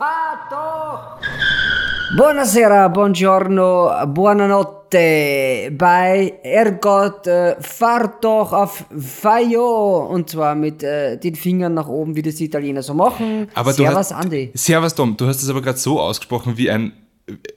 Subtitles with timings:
[0.00, 1.20] Fatto!
[2.16, 11.34] Buonasera, buongiorno, buonanotte bei Ergott, äh, fahrt doch auf Fayo und zwar mit äh, den
[11.34, 13.50] Fingern nach oben, wie das die Italiener so machen.
[13.52, 14.50] Aber du Servus, hast, Andi.
[14.54, 15.18] Servus, Tom.
[15.18, 16.94] Du hast es aber gerade so ausgesprochen, wie ein,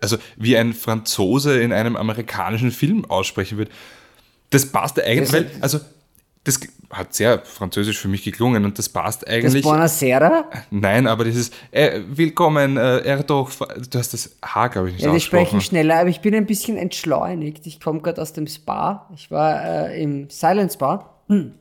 [0.02, 3.72] also wie ein Franzose in einem amerikanischen Film aussprechen würde.
[4.50, 5.80] Das passt eigentlich, Das- weil, also
[6.44, 6.60] das
[6.94, 9.64] hat sehr französisch für mich geklungen und das passt Das eigentlich.
[9.64, 10.46] Buonasera?
[10.72, 15.04] Nein, aber dieses äh, Willkommen, äh, er doch, du hast das H, glaube ich, nicht
[15.04, 15.46] Ja, ausgesprochen.
[15.46, 17.66] sprechen schneller, aber ich bin ein bisschen entschleunigt.
[17.68, 19.10] Ich komme gerade aus dem Spa.
[19.16, 21.10] Ich war äh, im Silent Spa.
[21.28, 21.54] Hm.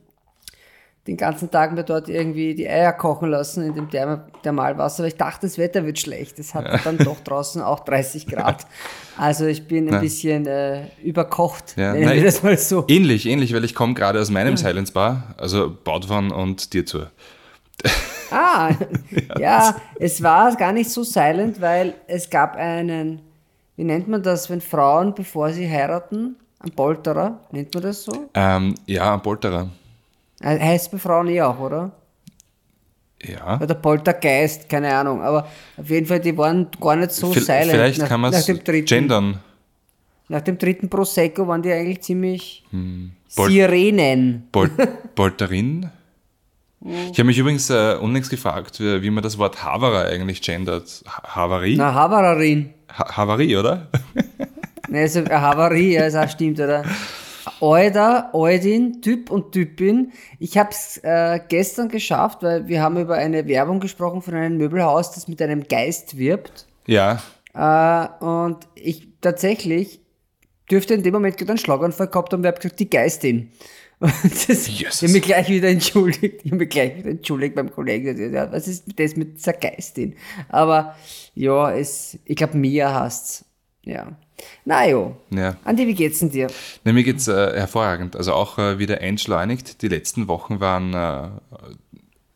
[1.09, 5.09] Den ganzen Tag mir dort irgendwie die Eier kochen lassen in dem Therm Thermalwasser, weil
[5.09, 6.38] ich dachte, das Wetter wird schlecht.
[6.38, 8.66] Es hat dann doch draußen auch 30 Grad.
[9.19, 10.01] Also ich bin ein Ja.
[10.01, 12.84] bisschen äh, überkocht, Ja, nennen wir das mal so.
[12.89, 17.00] Ähnlich, ähnlich, weil ich komme gerade aus meinem Silence Bar, also Bautwan und dir zu.
[18.30, 18.70] Ah,
[19.39, 23.20] ja, es war gar nicht so silent, weil es gab einen,
[23.77, 28.30] wie nennt man das, wenn Frauen, bevor sie heiraten, ein Polterer, nennt man das so?
[28.34, 29.69] Ähm, ja, ein Polterer.
[30.43, 31.93] Äh, Heißt bei Frauen eh auch, oder?
[33.23, 33.61] Ja.
[33.61, 35.23] Oder Poltergeist, keine Ahnung.
[35.23, 37.71] Aber auf jeden Fall, die waren gar nicht so Vi- silent.
[37.71, 38.47] Vielleicht nach, kann man es
[38.87, 39.39] gendern.
[40.29, 43.13] Nach dem dritten Prosecco waren die eigentlich ziemlich Hm.
[43.37, 44.48] Pol- Sirenen.
[44.51, 44.70] Pol
[45.15, 45.91] Polterin?
[46.85, 51.05] Ich habe mich übrigens äh, unlängst gefragt, wie, wie man das Wort Havara eigentlich gendert.
[51.07, 51.77] Ha Havarie?
[51.77, 52.70] Na, Havarerin.
[52.98, 53.89] Ha Havarie, oder?
[54.89, 56.85] Ne, also eine Havarie, ja, ist auch stimmt, oder?
[57.61, 60.12] Alter, Aldin, Typ und Typin.
[60.39, 64.57] Ich habe es äh, gestern geschafft, weil wir haben über eine Werbung gesprochen von einem
[64.57, 66.67] Möbelhaus, das mit einem Geist wirbt.
[66.87, 67.23] ja.
[67.55, 70.01] Äh, und ich tatsächlich
[70.70, 73.51] dürfte in dem Moment gerade einen Schlaganfall gehabt haben, und habe gesagt, die Geistin.
[74.02, 74.13] Und
[74.48, 75.02] das, Jesus.
[75.02, 76.41] Ich habe mich gleich wieder entschuldigt.
[76.42, 78.35] Ich habe mich gleich wieder entschuldigt beim Kollegen.
[78.35, 80.17] Ja, was ist das mit dieser Geistin?
[80.48, 80.97] Aber
[81.36, 83.45] ja, es, ich glaube, Mia hasst's.
[83.85, 84.17] Ja.
[84.64, 85.17] Na jo.
[85.30, 85.57] ja.
[85.64, 86.47] Andi, wie geht's denn dir?
[86.85, 88.17] Ne, mir geht's äh, hervorragend.
[88.17, 89.83] Also auch äh, wieder entschleunigt.
[89.83, 91.29] Die letzten Wochen waren, äh,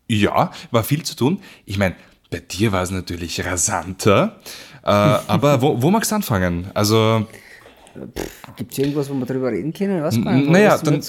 [0.09, 1.41] ja, war viel zu tun.
[1.65, 1.95] Ich meine,
[2.31, 4.41] bei dir war es natürlich rasanter.
[4.83, 6.69] Äh, aber wo, wo magst du anfangen?
[6.75, 7.27] Also,
[8.57, 10.03] Gibt's irgendwas, wo wir drüber reden können?
[10.03, 11.01] Was kann N- Naja, dann,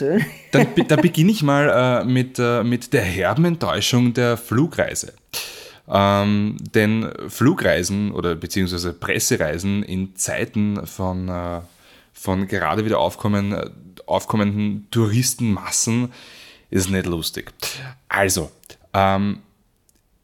[0.51, 5.11] dann, be- da beginne ich mal äh, mit, äh, mit der herben Enttäuschung der Flugreise.
[5.89, 11.61] Ähm, denn Flugreisen oder beziehungsweise Pressereisen in Zeiten von, äh,
[12.11, 13.69] von gerade wieder aufkommen, äh,
[14.05, 16.11] aufkommenden Touristenmassen
[16.69, 17.53] ist nicht lustig.
[18.09, 18.51] Also,
[18.93, 19.39] ähm,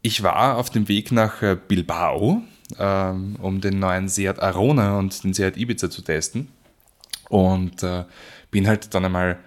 [0.01, 2.41] ich war auf dem Weg nach äh, Bilbao,
[2.77, 6.49] ähm, um den neuen Seat Arona und den Seat Ibiza zu testen.
[7.29, 8.03] Und äh,
[8.51, 9.39] bin halt dann einmal,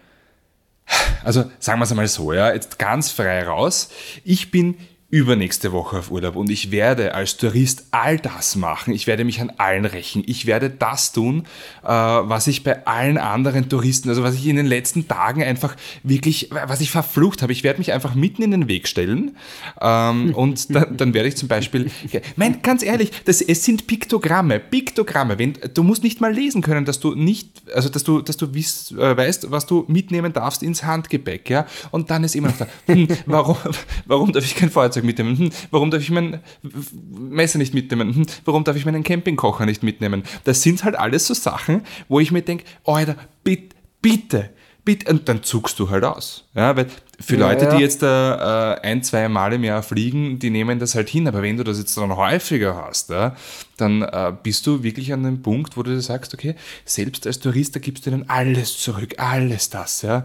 [1.24, 3.90] also sagen wir es einmal so, ja, jetzt ganz frei raus.
[4.24, 4.76] Ich bin
[5.08, 8.92] übernächste Woche auf Urlaub und ich werde als Tourist all das machen.
[8.92, 10.24] Ich werde mich an allen rächen.
[10.26, 11.44] Ich werde das tun,
[11.84, 15.76] äh, was ich bei allen anderen Touristen, also was ich in den letzten Tagen einfach
[16.02, 17.52] wirklich, was ich verflucht habe.
[17.52, 19.36] Ich werde mich einfach mitten in den Weg stellen
[19.80, 21.88] ähm, und dann, dann werde ich zum Beispiel,
[22.34, 25.38] mein, ganz ehrlich, das, es sind Piktogramme, Piktogramme.
[25.38, 28.52] Wenn, du musst nicht mal lesen können, dass du nicht, also dass du, dass du
[28.54, 31.64] wiss, äh, weißt, was du mitnehmen darfst ins Handgepäck, ja.
[31.92, 33.56] Und dann ist immer noch da, hm, warum,
[34.06, 35.38] warum darf ich kein Feuerzeug mitnehmen?
[35.38, 38.14] Hm, warum darf ich mein Messer nicht mitnehmen?
[38.14, 40.22] Hm, warum darf ich meinen Campingkocher nicht mitnehmen?
[40.44, 44.50] Das sind halt alles so Sachen, wo ich mir denke, Alter, bitte, bitte,
[44.86, 46.44] bitte, und dann zuckst du halt aus.
[46.54, 46.86] Ja, weil
[47.20, 50.78] für Ja, Leute, die jetzt äh, äh, ein, zwei Mal im Jahr fliegen, die nehmen
[50.78, 51.28] das halt hin.
[51.28, 53.36] Aber wenn du das jetzt dann häufiger hast, ja,
[53.76, 56.54] dann äh, bist du wirklich an dem Punkt, wo du dir sagst, okay,
[56.86, 60.24] selbst als Tourist, da gibst du ihnen alles zurück, alles das, ja.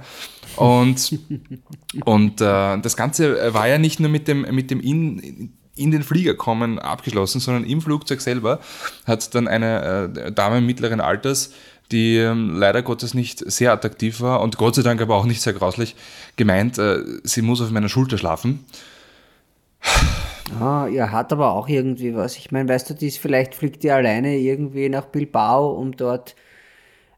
[0.56, 1.20] Und,
[2.06, 6.04] und äh, das Ganze war ja nicht nur mit dem, mit dem in, in den
[6.04, 8.60] Flieger kommen abgeschlossen, sondern im Flugzeug selber
[9.06, 11.52] hat dann eine äh, Dame mittleren Alters,
[11.92, 15.42] die ähm, leider Gottes nicht sehr attraktiv war und Gott sei Dank aber auch nicht
[15.42, 15.96] sehr grauslich,
[16.36, 18.66] gemeint, äh, sie muss auf meiner Schulter schlafen.
[20.60, 22.38] Ah, ja, hat aber auch irgendwie was.
[22.38, 26.36] Ich meine, weißt du, die vielleicht fliegt die alleine irgendwie nach Bilbao, um dort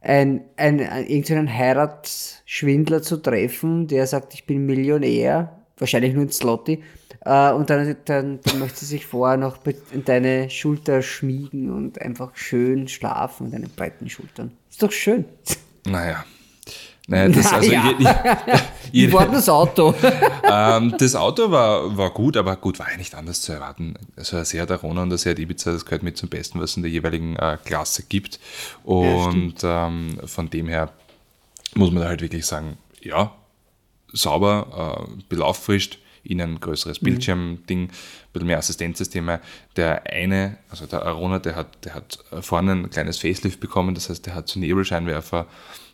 [0.01, 6.31] ein, ein, ein, irgendeinen Heiratsschwindler zu treffen, der sagt, ich bin Millionär, wahrscheinlich nur in
[6.31, 6.81] Slotty.
[7.25, 11.71] Äh, und dann, dann, dann möchte sie sich vorher noch mit in deine Schulter schmiegen
[11.71, 14.51] und einfach schön schlafen, deine breiten Schultern.
[14.71, 15.25] Ist doch schön.
[15.85, 16.25] Naja.
[17.07, 17.93] Naja, das, also Naja.
[18.93, 19.93] je, je, war denn das Auto?
[20.49, 23.95] ähm, das Auto war, war gut, aber gut, war ja nicht anders zu erwarten.
[24.15, 26.77] Also ein Seat Arona und ein Seat Ibiza, das gehört mit zum Besten, was es
[26.77, 28.39] in der jeweiligen äh, Klasse gibt.
[28.85, 30.93] Und ähm, von dem her
[31.75, 33.33] muss man da halt wirklich sagen, ja,
[34.13, 37.89] sauber, äh, belauffrischt, innen größeres Bildschirmding, ein
[38.31, 39.41] bisschen mehr Assistenzsysteme.
[39.75, 44.09] Der eine, also der Arona, der hat, der hat vorne ein kleines Facelift bekommen, das
[44.09, 45.47] heißt, der hat so Nebelscheinwerfer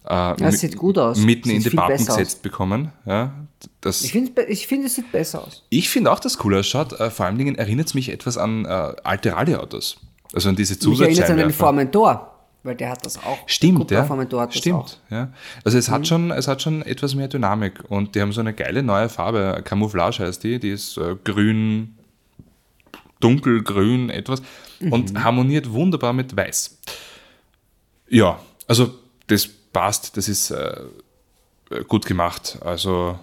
[0.05, 1.17] äh, Das sieht gut aus.
[1.17, 2.91] mitten Sieht in die Pappen gesetzt bekommen.
[3.05, 3.33] Ja,
[3.81, 5.63] das, Ich finde, ich find, es sieht besser aus.
[5.69, 6.93] ich finde auch, dass es cool ausschaut.
[6.99, 9.97] Äh, vor allen Dingen erinnert es mich etwas an äh, alte Rallye-Autos.
[10.31, 11.57] Also an diese Mich erinnert es an den Zusatzscheinwerfer.
[11.57, 12.38] Formentor,
[12.69, 13.37] weil der hat das auch.
[13.47, 14.03] Stimmt, ja.
[14.03, 14.51] Mhm.
[14.51, 15.31] Stimmt, ja.
[15.65, 18.53] Also es hat schon, es hat schon etwas mehr Dynamik und die haben so eine
[18.53, 19.61] geile neue Farbe.
[19.65, 20.59] Camouflage heißt die.
[20.59, 21.97] Die ist äh, grün,
[23.19, 24.41] dunkelgrün, etwas
[24.79, 25.23] und Mhm.
[25.23, 26.77] harmoniert wunderbar mit Weiß.
[28.07, 28.93] Ja, also
[29.27, 30.15] das passt.
[30.15, 30.81] Das ist äh,
[31.87, 32.59] gut gemacht.
[32.61, 33.19] Also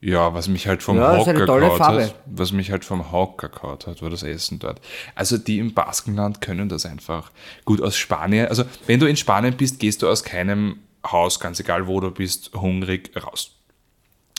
[0.00, 2.04] ja, was mich halt vom Ja, gehauen Farbe.
[2.04, 4.80] hat, was mich halt vom Hocker gehauen hat, war das Essen dort.
[5.14, 7.30] Also die im Baskenland können das einfach.
[7.64, 11.60] Gut, aus Spanien, also wenn du in Spanien bist, gehst du aus keinem Haus, ganz
[11.60, 13.56] egal wo du bist, hungrig raus.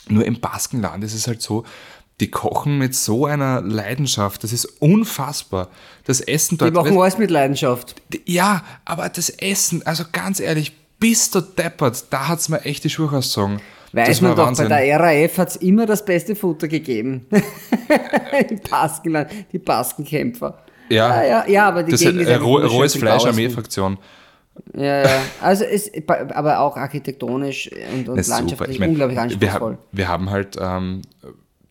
[0.08, 1.64] Nur im Baskenland ist es halt so,
[2.20, 5.68] die kochen mit so einer Leidenschaft, das ist unfassbar.
[6.04, 6.74] Das Essen Die dort.
[6.74, 8.00] machen alles mit Leidenschaft.
[8.26, 12.84] Ja, aber das Essen, also ganz ehrlich, bist du deppert, da hat es mir echt
[12.84, 13.60] die Schuhe ausgezogen.
[13.92, 14.68] Weiß man doch, bei Wahnsinn.
[14.68, 17.26] der RAF hat es immer das beste Futter gegeben.
[18.50, 20.58] Im Baskenland, die Baskenkämpfer.
[20.88, 21.22] Ja.
[21.22, 23.24] ja, ja, ja aber die Das Gegend ist äh, roh, rohes Fleisch.
[23.24, 23.98] Armeefraktion.
[24.74, 25.22] Ja, ja.
[25.40, 29.72] Also es, aber auch architektonisch und, und landschaftlich Ich mein, unglaublich wir, anspruchsvoll.
[29.72, 31.02] haben- wir haben halt ähm,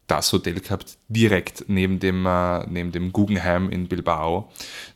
[0.08, 4.50] das Hotel gehabt, direkt neben dem, äh, neben dem Guggenheim in Bilbao,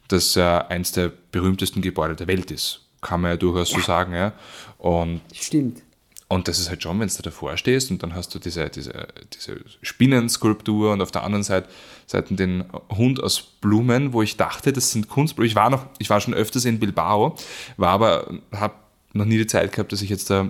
[0.08, 2.82] das äh, eins der berühmtesten Gebäude der Welt ist.
[3.02, 4.14] Kann man ja durchaus so sagen.
[4.14, 4.34] Ja.
[4.80, 5.84] Und Stimmt.
[6.28, 9.08] Und das ist halt schon, wenn du davor stehst und dann hast du diese, diese,
[9.34, 11.70] diese Spinnenskulptur und auf der anderen Seite,
[12.08, 15.48] Seite den Hund aus Blumen, wo ich dachte, das sind Kunstblumen.
[15.48, 17.36] Ich war, noch, ich war schon öfters in Bilbao,
[17.78, 18.74] war aber, habe
[19.14, 20.50] noch nie die Zeit gehabt, dass ich jetzt da,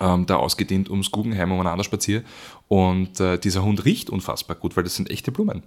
[0.00, 2.22] ähm, da ausgedehnt ums Guggenheim umeinander spaziere.
[2.68, 5.62] Und äh, dieser Hund riecht unfassbar gut, weil das sind echte Blumen.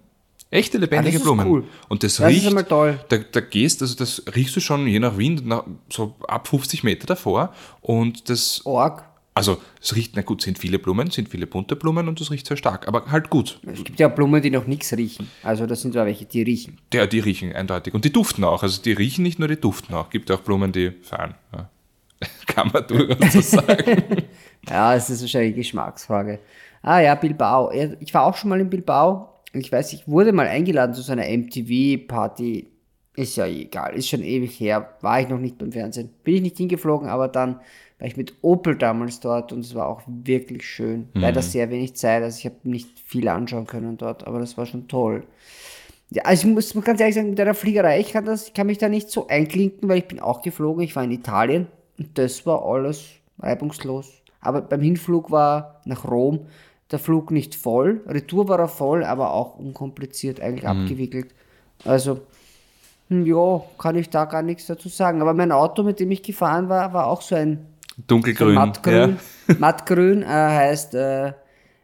[0.51, 1.47] Echte lebendige Ah, das ist Blumen.
[1.47, 1.63] cool.
[1.89, 2.99] Und das, Das ist riecht, einmal toll.
[3.09, 6.83] Da, da gehst, also das riechst du schon je nach Wien nach, so ab 50
[6.83, 7.51] Meter davor
[7.81, 9.03] und das Org.
[9.35, 12.47] Also es riecht, na gut, sind viele Blumen, sind viele bunte Blumen und es riecht
[12.47, 13.59] sehr stark, aber halt gut.
[13.67, 15.29] Es gibt ja Blumen, die noch nichts riechen.
[15.43, 16.77] Also das sind zwar welche, die riechen.
[16.93, 17.93] Ja, die riechen eindeutig.
[17.93, 18.63] Und die duften auch.
[18.63, 20.09] Also die riechen nicht nur, die duften auch.
[20.09, 21.35] Gibt auch Blumen, die feiern.
[21.53, 21.69] Ja.
[22.47, 24.23] Kann man durchaus so sagen.
[24.69, 26.39] Ja, es ist wahrscheinlich eine Geschmacksfrage.
[26.81, 27.73] Ah ja, Bilbao.
[27.73, 29.41] Ja, Ich war auch schon mal in Bilbao.
[29.51, 32.67] Ich weiß, ich wurde mal eingeladen zu so einer MTV-Party.
[33.15, 34.95] Ist ja egal, ist schon ewig her.
[35.01, 36.09] War ich noch nicht beim Fernsehen.
[36.23, 37.59] Bin ich nicht hingeflogen, aber dann
[37.99, 41.07] war ich mit Opel damals dort und es war auch wirklich schön.
[41.13, 44.65] Leider sehr wenig Zeit, also ich habe nicht viel anschauen können dort, aber das war
[44.65, 45.23] schon toll.
[46.09, 48.67] Ja, also ich muss ganz ehrlich sagen, mit einer Fliegerei, ich kann, das, ich kann
[48.67, 51.67] mich da nicht so einklinken, weil ich bin auch geflogen, ich war in Italien
[51.97, 53.05] und das war alles
[53.39, 54.21] reibungslos.
[54.41, 56.41] Aber beim Hinflug war nach Rom
[56.91, 61.33] der Flug nicht voll, Retour war er voll, aber auch unkompliziert eigentlich abgewickelt.
[61.83, 62.21] Also,
[63.09, 65.21] ja, kann ich da gar nichts dazu sagen.
[65.21, 67.65] Aber mein Auto, mit dem ich gefahren war, war auch so ein
[68.07, 68.55] Dunkelgrün.
[68.55, 69.17] Mattgrün.
[69.59, 71.33] Mattgrün äh, heißt äh,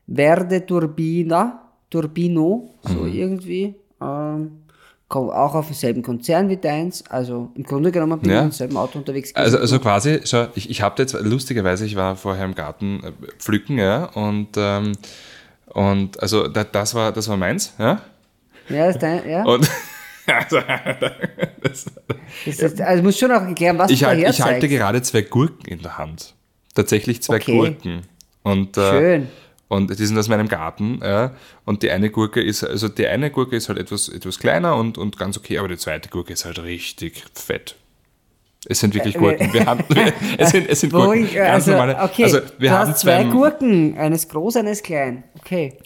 [0.07, 3.13] Verde Turbina, Turbino, so Mhm.
[3.13, 3.75] irgendwie.
[4.01, 4.51] Ähm,
[5.09, 7.05] auch auf demselben Konzern wie deins.
[7.09, 8.39] Also im Grunde genommen bin Ja.
[8.39, 11.95] ich im selben Auto unterwegs Also, also quasi, schau, ich, ich habe jetzt, lustigerweise, ich
[11.97, 14.93] war vorher im Garten äh, pflücken, ja, und, ähm,
[15.67, 17.99] und also da, das, war, das war meins, ja.
[18.69, 19.43] ja, ist dein, ja.
[19.43, 19.69] Und
[20.27, 20.59] also,
[22.45, 25.21] Das ist, also muss schon auch erklären, was ich, du halt, ich halte gerade zwei
[25.21, 26.33] Gurken in der Hand.
[26.73, 27.51] Tatsächlich zwei Okay.
[27.57, 28.01] Gurken.
[28.43, 29.27] Und, äh, Schön.
[29.67, 30.99] Und die sind aus meinem Garten.
[31.01, 31.33] Ja.
[31.65, 34.97] Und die eine Gurke ist, also die eine Gurke ist halt etwas, etwas kleiner und,
[34.97, 37.75] und ganz okay, aber die zweite Gurke ist halt richtig fett.
[38.67, 39.53] Es sind wirklich Gurken.
[39.53, 39.83] Wir haben,
[40.37, 41.31] es sind, es sind Gurken.
[41.33, 41.97] Ganz also, normale.
[42.01, 45.23] okay, also wir du haben hast zwei beim- Gurken, eines groß, eines klein.
[45.39, 45.77] Okay.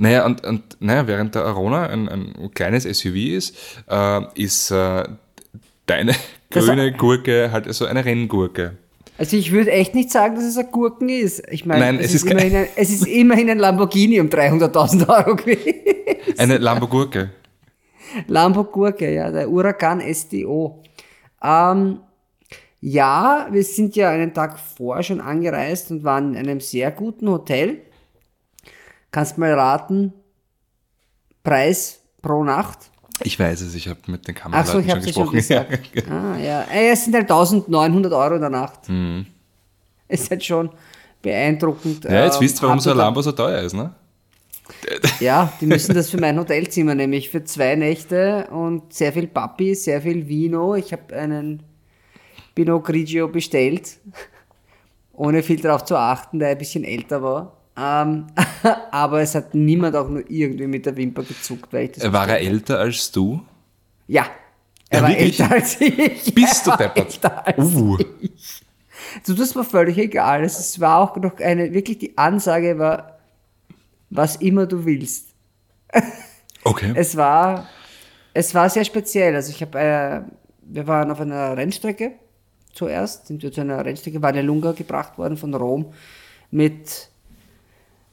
[0.00, 3.56] Naja, und, und naja, während der Arona ein, ein kleines SUV ist,
[3.90, 5.02] äh, ist äh,
[5.86, 6.14] deine
[6.50, 8.76] Das- grüne Gurke halt so eine Renngurke.
[9.18, 11.42] Also ich würde echt nicht sagen, dass es ein Gurken ist.
[11.50, 14.28] Ich meine, Nein, es, es ist ist immerhin ein, es ist immerhin ein Lamborghini um
[14.28, 15.74] 300.000 Euro gewesen.
[16.38, 17.30] Eine Lambo-Gurke.
[18.28, 20.82] Lambo-Gurke, ja, der Huracan STO.
[21.42, 21.98] Ähm,
[22.80, 27.28] ja, wir sind ja einen Tag vorher schon angereist und waren in einem sehr guten
[27.28, 27.78] Hotel.
[29.10, 30.12] Kannst mal raten,
[31.42, 32.78] Preis pro Nacht?
[33.24, 35.82] Ich weiß es, ich habe mit den Ach so, Kameraleuten ich schon es schon gesprochen.
[35.92, 36.10] gesagt.
[36.10, 36.62] Ah, ja.
[36.70, 38.88] Ey, Es sind halt 1900 Euro in der Nacht.
[38.88, 39.26] Mhm.
[40.06, 40.70] Ist halt schon
[41.22, 42.04] beeindruckend.
[42.04, 43.92] Ja, jetzt Ähm, wisst ihr, warum so ein Lambo so teuer ist, ne?
[45.20, 49.74] Ja, die müssen das für mein Hotelzimmer nämlich für zwei Nächte und sehr viel Papi,
[49.74, 50.74] sehr viel Vino.
[50.76, 51.62] Ich habe einen
[52.54, 53.98] Pinot Grigio bestellt,
[55.12, 57.56] ohne viel darauf zu achten, der ein bisschen älter war.
[57.78, 58.26] Ähm,
[58.90, 62.28] aber es hat niemand auch nur irgendwie mit der Wimper gezuckt, weil ich das War
[62.28, 63.40] er älter als du?
[64.08, 64.26] Ja.
[64.90, 65.40] Er Ja, war wirklich?
[65.40, 66.34] älter als ich.
[66.34, 67.20] Bist du Er deppert?
[67.58, 67.98] Uh.
[68.20, 68.62] ich.
[69.22, 70.42] So, das war völlig egal.
[70.44, 73.18] Es war auch noch eine, wirklich die Ansage war,
[74.10, 75.28] was immer du willst.
[76.64, 76.92] Okay.
[76.96, 77.66] Es war,
[78.34, 79.34] es war sehr speziell.
[79.36, 80.20] Also ich habe, äh,
[80.62, 82.12] wir waren auf einer Rennstrecke
[82.74, 85.92] zuerst, sind wir zu einer Rennstrecke, war der Lunga gebracht worden von Rom
[86.50, 87.08] mit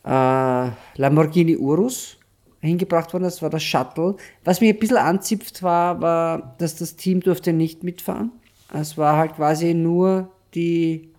[0.06, 2.18] äh, Lamborghini Urus
[2.62, 4.16] hingebracht worden, das war das Shuttle.
[4.44, 8.32] Was mich ein bisschen anzipft war, war, dass das Team durfte nicht mitfahren.
[8.74, 11.10] Es war halt quasi nur die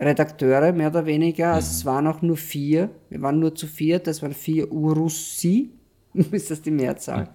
[0.00, 1.52] Redakteure, mehr oder weniger.
[1.54, 2.90] Also es waren auch nur vier.
[3.08, 5.70] Wir waren nur zu viert, das waren vier Urussi.
[6.14, 7.28] ist das die Mehrzahl?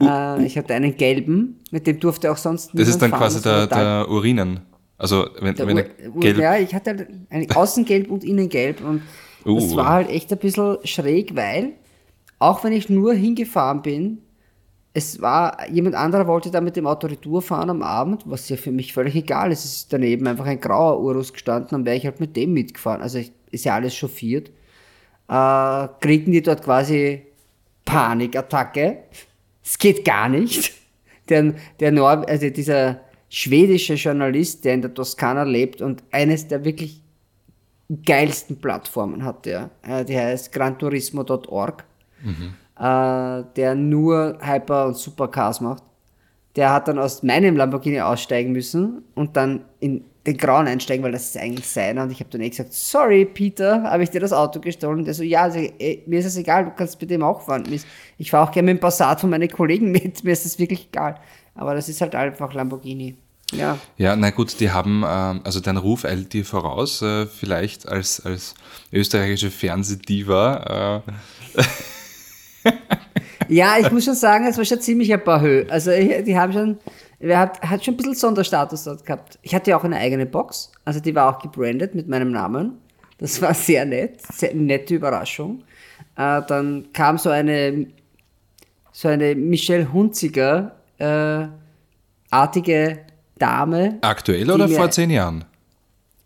[0.00, 3.40] Äh, ich hatte einen gelben, mit dem durfte auch sonst Das ist dann niemand quasi
[3.40, 3.68] fahren.
[3.68, 4.60] der, der Urinen.
[4.98, 6.38] Also wenn, der wenn Ur- gelb.
[6.38, 9.02] Ja, ich hatte ein Außengelb und Innengelb und
[9.46, 9.60] Uh.
[9.60, 11.72] das war halt echt ein bisschen schräg, weil
[12.38, 14.18] auch wenn ich nur hingefahren bin,
[14.92, 18.56] es war, jemand anderer wollte da mit dem Auto Retour fahren am Abend, was ja
[18.56, 19.64] für mich völlig egal ist.
[19.66, 23.02] Es ist daneben einfach ein grauer Urus gestanden, dann wäre ich halt mit dem mitgefahren.
[23.02, 24.50] Also ich, ist ja alles chauffiert.
[25.28, 27.26] Äh, kriegen die dort quasi
[27.84, 29.04] Panikattacke.
[29.62, 30.72] Es geht gar nicht.
[31.28, 36.64] Der, der Nor also dieser schwedische Journalist, der in der Toskana lebt und eines der
[36.64, 37.02] wirklich
[38.04, 39.70] geilsten Plattformen hat der.
[39.82, 41.84] Äh, die heißt granturismo.org,
[42.78, 45.82] äh, der nur Hyper- und Supercars macht.
[46.56, 51.12] Der hat dann aus meinem Lamborghini aussteigen müssen und dann in den Grauen einsteigen, weil
[51.12, 52.02] das ist eigentlich seiner.
[52.02, 54.98] Und ich habe dann eh gesagt, sorry Peter, habe ich dir das Auto gestohlen?
[54.98, 57.42] Und der so, ja, also, eh, mir ist es egal, du kannst mit dem auch
[57.42, 57.64] fahren.
[58.18, 60.88] Ich fahre auch gerne mit dem Passat von meinen Kollegen mit, mir ist das wirklich
[60.88, 61.20] egal.
[61.54, 63.16] Aber das ist halt einfach Lamborghini.
[63.52, 67.88] Ja, Ja, na gut, die haben, ähm, also dein Ruf eilt dir voraus, äh, vielleicht
[67.88, 68.54] als, als
[68.92, 71.02] österreichische Fernsehdiva.
[71.06, 72.72] Äh,
[73.48, 75.66] Ja, ich muss schon sagen, es war schon ziemlich ein paar Höhe.
[75.70, 76.78] Also die haben schon,
[77.20, 79.38] wer hat, hat schon ein bisschen Sonderstatus dort gehabt.
[79.42, 82.78] Ich hatte ja auch eine eigene Box, also die war auch gebrandet mit meinem Namen.
[83.18, 85.62] Das war sehr nett, sehr nette Überraschung.
[86.16, 87.86] Äh, dann kam so eine,
[88.92, 91.46] so eine Michelle Hunziger äh,
[92.30, 92.98] artige
[93.38, 93.98] Dame.
[94.02, 95.44] aktuell oder mir- vor zehn Jahren?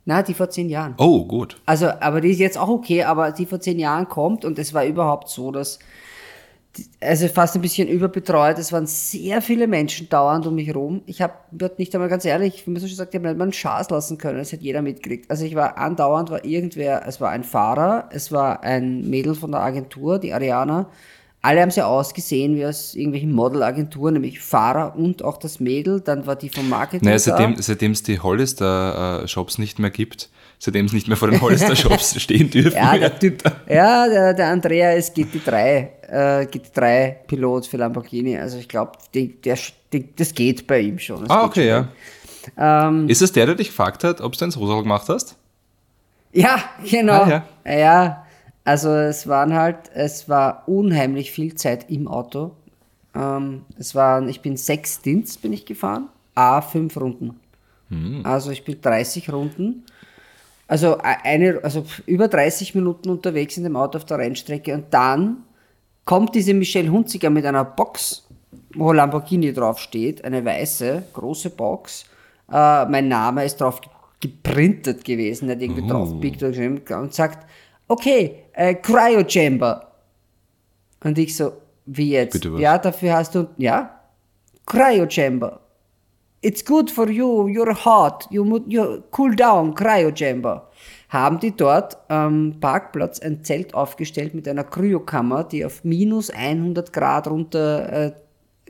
[0.07, 0.95] Na, die vor zehn Jahren.
[0.99, 1.61] Oh, gut.
[1.67, 4.73] Also, aber die ist jetzt auch okay, aber die vor zehn Jahren kommt und es
[4.75, 5.79] war überhaupt so, dass,
[7.01, 11.03] also fast ein bisschen überbetreut, es waren sehr viele Menschen dauernd um mich herum.
[11.07, 11.35] Ich habe
[11.77, 13.91] nicht einmal ganz ehrlich, wie man so schon sagt, ich habe nicht mal einen Schaß
[13.91, 15.31] lassen können, das hat jeder mitgekriegt.
[15.31, 19.51] Also ich war andauernd, war irgendwer, es war ein Fahrer, es war ein Mädel von
[19.53, 20.87] der Agentur, die Ariana.
[21.43, 26.01] Alle haben sie ausgesehen wie aus irgendwelchen Modelagenturen, nämlich Fahrer und auch das Mädel.
[26.01, 30.29] Dann war die vom Marketing Naja, seitdem seitdem es die Hollister-Shops nicht mehr gibt,
[30.59, 32.77] seitdem es nicht mehr vor den Hollister-Shops stehen dürfen.
[32.77, 38.37] Ja, der Typ, ja, der, der Andrea ist GT3, äh, GT3-Pilot für Lamborghini.
[38.37, 39.57] Also ich glaube, der, der,
[40.17, 41.23] das geht bei ihm schon.
[41.23, 41.89] Das Ah, okay, ja.
[42.59, 45.37] Ähm, Ist es der, der dich gefragt hat, ob du ins Rosal gemacht hast?
[46.33, 47.23] Ja, genau.
[47.23, 47.79] Ah, ja.
[47.79, 48.27] ja.
[48.65, 52.53] Also es waren halt, es war unheimlich viel Zeit im Auto.
[53.15, 57.41] Ähm, es waren, ich bin sechs Stints bin ich gefahren, a fünf Runden.
[58.25, 59.85] Also ich bin 30 Runden.
[60.69, 65.39] Also eine, also über 30 Minuten unterwegs in dem Auto auf der Rennstrecke und dann
[66.05, 68.29] kommt diese Michelle Hunziger mit einer Box,
[68.77, 72.05] wo Lamborghini draufsteht, eine weiße, große Box.
[72.53, 73.91] Äh, mein Name ist drauf ge-
[74.21, 77.45] geprintet gewesen, nicht irgendwie drauf Picture geschrieben und sagt,
[77.91, 79.93] okay, äh, Cryo Chamber.
[81.03, 81.53] Und ich so,
[81.87, 82.35] wie jetzt?
[82.35, 82.61] Bitte was?
[82.61, 84.01] Ja, dafür hast du, ja,
[84.67, 85.61] Cryo Chamber.
[86.43, 90.71] It's good for you, you're hot, you, you cool down, Cryo Chamber.
[91.09, 96.93] Haben die dort am Parkplatz ein Zelt aufgestellt mit einer Kryokammer, die auf minus 100
[96.93, 98.13] Grad runter äh,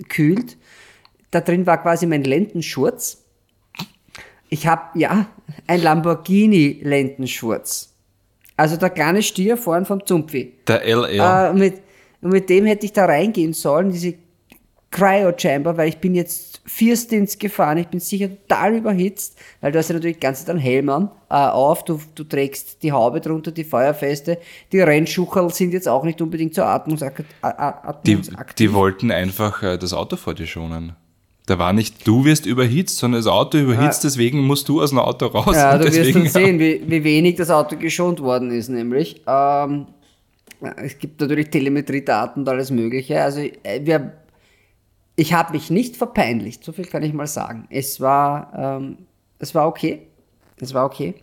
[0.09, 0.57] kühlt.
[1.31, 3.23] Da drin war quasi mein Lendenschurz.
[4.49, 5.27] Ich habe, ja,
[5.67, 7.91] ein Lamborghini-Lendenschurz.
[8.61, 10.53] Also der kleine Stier vorn vom Zumpfi.
[10.69, 11.49] Der LR.
[11.49, 11.81] Äh, mit,
[12.21, 14.17] und mit dem hätte ich da reingehen sollen, diese
[14.91, 19.73] Cryo Chamber, weil ich bin jetzt vier Stints gefahren, ich bin sicher total überhitzt, weil
[19.73, 22.83] du hast ja natürlich die ganze Zeit einen Helm an, äh, auf, du, du trägst
[22.83, 24.37] die Haube drunter, die Feuerfeste,
[24.73, 28.57] die Rennschucherl sind jetzt auch nicht unbedingt zur Atmungsakt die, atmungsaktiv.
[28.57, 30.97] die wollten einfach äh, das Auto vor dir schonen.
[31.47, 34.99] Da war nicht, du wirst überhitzt, sondern das Auto überhitzt, deswegen musst du aus dem
[34.99, 35.57] Auto raus.
[35.57, 39.23] Ja, du wirst deswegen, dann sehen, wie, wie wenig das Auto geschont worden ist, nämlich.
[39.27, 39.87] Ähm,
[40.77, 43.21] es gibt natürlich Telemetriedaten und alles Mögliche.
[43.23, 44.13] Also äh, wir,
[45.17, 47.67] ich habe mich nicht verpeinlicht, so viel kann ich mal sagen.
[47.71, 48.99] Es war, ähm,
[49.39, 50.07] es war okay.
[50.61, 51.15] Es war okay.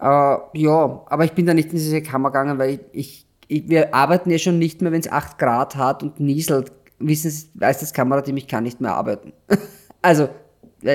[0.00, 3.94] Äh, ja, aber ich bin da nicht in diese Kammer gegangen, weil ich, ich wir
[3.94, 6.72] arbeiten ja schon nicht mehr, wenn es 8 Grad hat und nieselt.
[7.06, 9.32] Wissen Sie, weiß das Kamerateam, ich kann nicht mehr arbeiten.
[10.02, 10.28] also,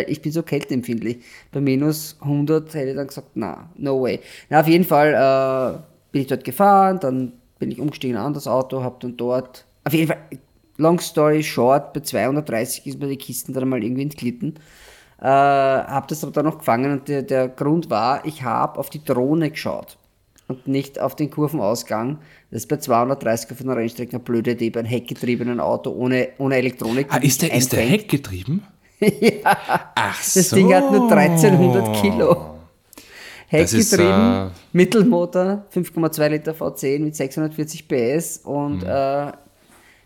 [0.08, 1.24] ich bin so kälteempfindlich.
[1.52, 4.20] Bei minus 100 hätte ich dann gesagt, na, no way.
[4.50, 5.80] Na, auf jeden Fall äh,
[6.12, 9.66] bin ich dort gefahren, dann bin ich umgestiegen in ein anderes Auto, hab dann dort,
[9.84, 10.18] auf jeden Fall,
[10.78, 14.56] long story short, bei 230 ist mir die Kisten dann mal irgendwie entglitten.
[15.22, 18.90] Äh, habe das aber dann noch gefangen und der, der Grund war, ich habe auf
[18.90, 19.99] die Drohne geschaut
[20.50, 22.18] und nicht auf den Kurvenausgang.
[22.52, 26.30] Das ist bei 230 auf einer Rennstrecke eine blöde Idee, bei einem heckgetriebenen Auto ohne,
[26.40, 27.08] ohne Elektronik.
[27.10, 28.64] Ah, ist der, ist der heckgetrieben?
[29.00, 29.58] ja.
[29.96, 30.40] Ach so.
[30.40, 32.56] Das Ding hat nur 1300 Kilo.
[33.48, 38.90] Heckgetrieben, äh, Mittelmotor, 5,2 Liter V10 mit 640 PS und mhm.
[38.90, 39.32] äh,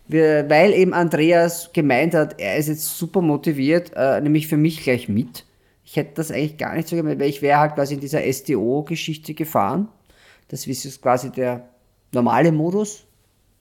[0.06, 4.82] wir, weil eben Andreas gemeint hat, er ist jetzt super motiviert, äh, nämlich für mich
[4.82, 5.44] gleich mit.
[5.84, 8.20] Ich hätte das eigentlich gar nicht so gemeint, weil ich wäre halt quasi in dieser
[8.20, 9.88] STO-Geschichte gefahren.
[10.48, 11.68] Das ist quasi der
[12.12, 13.04] normale Modus.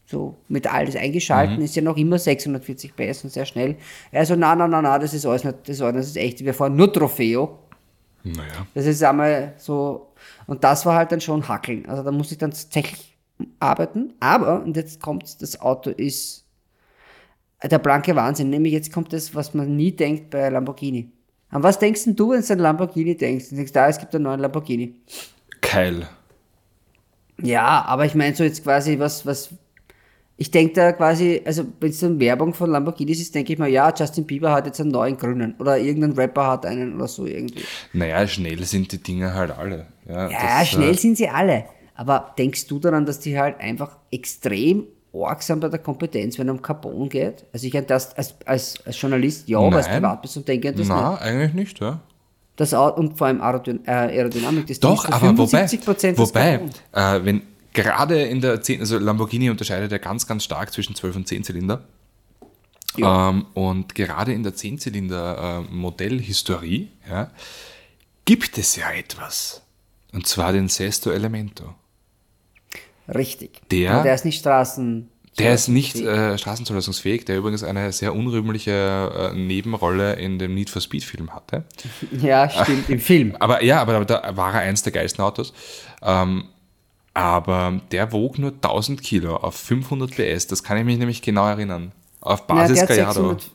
[0.05, 1.63] So mit alles eingeschalten, mhm.
[1.63, 3.77] ist ja noch immer 640 PS und sehr schnell.
[4.11, 6.43] Also, na, na, na, na, das ist alles nicht, das ist, alles, das ist echt.
[6.43, 7.59] Wir fahren nur Trofeo.
[8.23, 8.67] Naja.
[8.73, 10.13] Das ist einmal so,
[10.47, 11.85] und das war halt dann schon Hackeln.
[11.87, 13.17] Also da musste ich dann tatsächlich
[13.59, 14.13] arbeiten.
[14.19, 16.45] Aber, und jetzt kommt das Auto ist
[17.63, 18.49] der blanke Wahnsinn.
[18.49, 21.11] Nämlich jetzt kommt das, was man nie denkt bei Lamborghini.
[21.49, 23.49] An was denkst du, wenn du an Lamborghini denkst?
[23.49, 24.95] Du denkst, da, es gibt einen neuen Lamborghini.
[25.61, 26.07] Keil.
[27.41, 29.49] Ja, aber ich meine so jetzt quasi, was, was,
[30.37, 33.69] ich denke da quasi, also wenn es dann Werbung von Lamborghinis ist, denke ich mal,
[33.69, 37.25] ja, Justin Bieber hat jetzt einen neuen grünen oder irgendein Rapper hat einen oder so
[37.25, 37.63] irgendwie.
[37.93, 39.87] Naja, schnell sind die Dinge halt alle.
[40.07, 41.65] Ja, ja das, schnell äh, sind sie alle.
[41.95, 46.47] Aber denkst du daran, dass die halt einfach extrem arg sind bei der Kompetenz, wenn
[46.47, 47.45] es um Carbon geht?
[47.53, 51.11] Also ich das als, als, als Journalist ja, aber als Privatperson denke ich das Nein,
[51.11, 51.21] nicht.
[51.21, 51.99] eigentlich nicht, ja.
[52.55, 55.67] Das, und vor allem äh, Aerodynamik, das Doch, aber wobei,
[56.17, 56.61] wobei
[56.91, 57.41] äh, wenn
[57.73, 61.43] gerade in der 10, also Lamborghini unterscheidet ja ganz, ganz stark zwischen 12 und 10
[61.43, 61.83] Zylinder.
[62.97, 63.29] Ja.
[63.29, 67.31] Ähm, und gerade in der 10-Zylinder-Modellhistorie äh, ja,
[68.25, 69.61] gibt es ja etwas.
[70.11, 71.73] Und zwar den Sesto Elemento.
[73.07, 73.67] Richtig.
[73.69, 75.09] Der, Aber der ist nicht Straßen.
[75.39, 80.69] Der ist nicht äh, straßenzulassungsfähig, der übrigens eine sehr unrühmliche äh, Nebenrolle in dem Need
[80.69, 81.63] for Speed Film hatte.
[82.11, 83.35] Ja, stimmt, im Film.
[83.39, 85.53] Aber ja, aber da war er eins der geilsten Autos.
[86.01, 86.45] Ähm,
[87.13, 91.47] aber der wog nur 1000 Kilo auf 500 PS, das kann ich mich nämlich genau
[91.47, 91.91] erinnern.
[92.21, 93.51] Auf Basis ja, der, hat 600,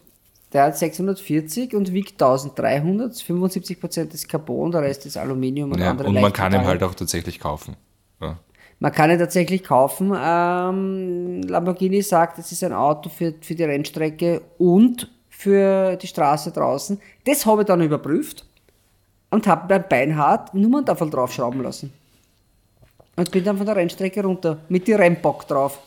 [0.53, 5.91] der hat 640 und wiegt 1300, 75% ist Carbon, der Rest ist Aluminium und ja,
[5.91, 7.77] andere Und man kann ihn halt auch tatsächlich kaufen.
[8.21, 8.39] Ja.
[8.81, 10.13] Man kann ihn tatsächlich kaufen.
[10.17, 16.53] Ähm, Lamborghini sagt, es ist ein Auto für, für die Rennstrecke und für die Straße
[16.53, 17.01] draußen.
[17.25, 18.45] Das habe ich dann überprüft
[19.31, 21.93] und habe beim Beinhard Nummern davon draufschrauben lassen.
[23.17, 25.81] Und bin dann von der Rennstrecke runter mit die Rennbock drauf.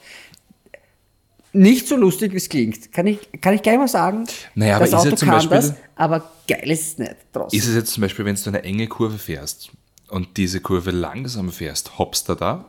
[1.54, 2.92] Nicht so lustig, wie es klingt.
[2.92, 4.26] Kann ich, kann ich gleich mal sagen.
[4.56, 7.58] Naja, das aber Auto ist zum kann Beispiel, das, aber geil ist es nicht draußen.
[7.58, 9.72] Ist es jetzt zum Beispiel, wenn du eine enge Kurve fährst
[10.10, 12.66] und diese Kurve langsam fährst, hoppst du da?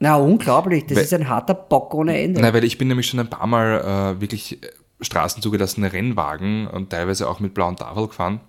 [0.00, 0.86] Na, unglaublich.
[0.86, 2.40] Das weil, ist ein harter Bock ohne Ende.
[2.40, 4.58] Nein, weil ich bin nämlich schon ein paar Mal äh, wirklich
[5.02, 8.40] straßenzugelassene Rennwagen und teilweise auch mit blauen Tafel gefahren.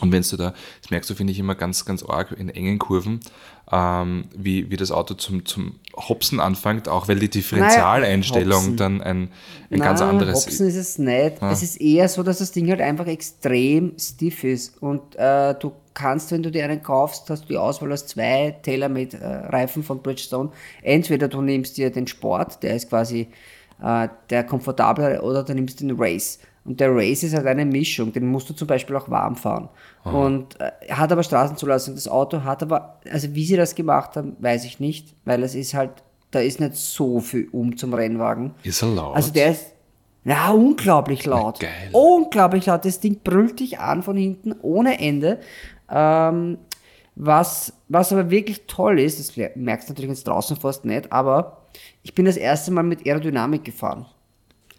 [0.00, 2.78] Und wenn du da, das merkst du, finde ich immer ganz, ganz arg in engen
[2.78, 3.20] Kurven,
[3.72, 9.00] ähm, wie, wie das Auto zum, zum Hopsen anfängt, auch weil die Differentialeinstellung naja, dann
[9.00, 9.30] ein, ein
[9.70, 10.46] Nein, ganz anderes ist.
[10.46, 11.40] Hopsen ist es nicht.
[11.40, 11.50] Ja.
[11.50, 14.80] Es ist eher so, dass das Ding halt einfach extrem stiff ist.
[14.82, 18.54] Und äh, du kannst, wenn du dir einen kaufst, hast du die Auswahl aus zwei
[18.62, 20.50] TaylorMade-Reifen von Bridgestone.
[20.82, 23.28] Entweder du nimmst dir den Sport, der ist quasi
[23.82, 26.38] äh, der komfortable, oder du nimmst den Race.
[26.66, 29.68] Und der Race ist halt eine Mischung, den musst du zum Beispiel auch warm fahren.
[30.04, 30.26] Aha.
[30.26, 31.94] Und äh, hat aber Straßenzulassung.
[31.94, 35.54] Das Auto hat aber, also wie sie das gemacht haben, weiß ich nicht, weil es
[35.54, 35.90] ist halt,
[36.30, 38.54] da ist nicht so viel um zum Rennwagen.
[38.62, 39.14] Ist er laut?
[39.14, 39.72] Also der ist,
[40.24, 41.58] ja, unglaublich laut.
[41.62, 41.90] Na, geil.
[41.92, 42.84] Unglaublich laut.
[42.84, 45.38] Das Ding brüllt dich an von hinten ohne Ende.
[45.88, 46.58] Ähm,
[47.14, 51.62] was, was aber wirklich toll ist, das merkst du natürlich jetzt draußen fast nicht, aber
[52.02, 54.06] ich bin das erste Mal mit Aerodynamik gefahren.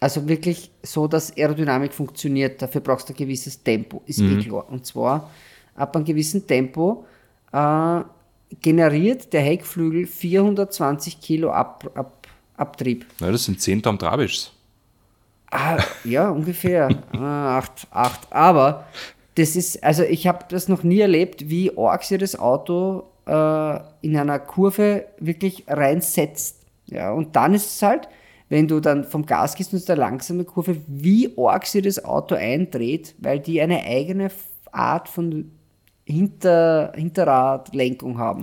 [0.00, 2.62] Also wirklich so, dass Aerodynamik funktioniert.
[2.62, 4.38] Dafür brauchst du ein gewisses Tempo, ist mhm.
[4.38, 4.68] eh klar.
[4.70, 5.30] Und zwar
[5.74, 7.04] ab einem gewissen Tempo
[7.52, 8.00] äh,
[8.60, 13.06] generiert der Heckflügel 420 Kilo Ab, Ab, Abtrieb.
[13.20, 14.52] Ja, das sind 10 Tom Trabischs.
[15.50, 16.88] Ah, ja, ungefähr.
[17.12, 18.32] ah, acht, acht.
[18.32, 18.86] Aber
[19.34, 23.80] das ist, also ich habe das noch nie erlebt, wie arg sich das Auto äh,
[24.02, 26.56] in einer Kurve wirklich reinsetzt.
[26.86, 28.08] Ja, und dann ist es halt,
[28.48, 32.04] wenn du dann vom Gas gehst und es eine langsame Kurve, wie arg sich das
[32.04, 34.30] Auto eindreht, weil die eine eigene
[34.72, 35.50] Art von
[36.04, 38.42] Hinter, Hinterradlenkung haben.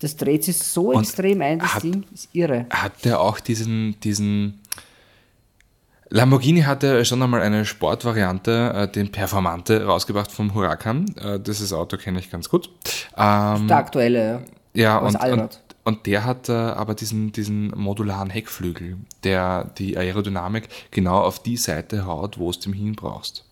[0.00, 2.66] Das dreht sich so Und extrem ein, das hat- Ding ist irre.
[2.70, 4.60] Hat der auch diesen, diesen
[6.10, 11.06] Lamborghini hatte schon einmal eine Sportvariante, äh, den Performante, rausgebracht vom Huracan.
[11.16, 12.70] Äh, dieses Auto kenne ich ganz gut.
[13.16, 14.42] Ähm, Der aktuelle,
[14.74, 19.96] ja, aus und, und, und der hat äh, aber diesen, diesen modularen Heckflügel, der die
[19.96, 23.44] Aerodynamik genau auf die Seite haut, wo es zum Hin brauchst.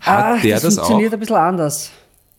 [0.00, 0.84] Hat Ah, der das, auch?
[0.86, 1.90] funktioniert ein bisschen anders.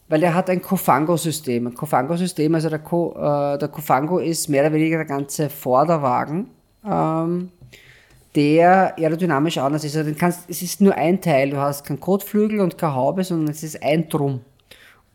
[0.08, 1.66] Weil er hat ein Cofango-System.
[1.68, 6.50] Ein Cofango-System, also der, Co, äh, der Cofango ist mehr oder weniger der ganze Vorderwagen,
[6.88, 7.50] ähm,
[8.36, 9.96] der aerodynamisch anders ist.
[9.96, 11.50] Also kannst, es ist nur ein Teil.
[11.50, 14.42] Du hast keinen Kotflügel und keine Haube, sondern es ist ein Drum.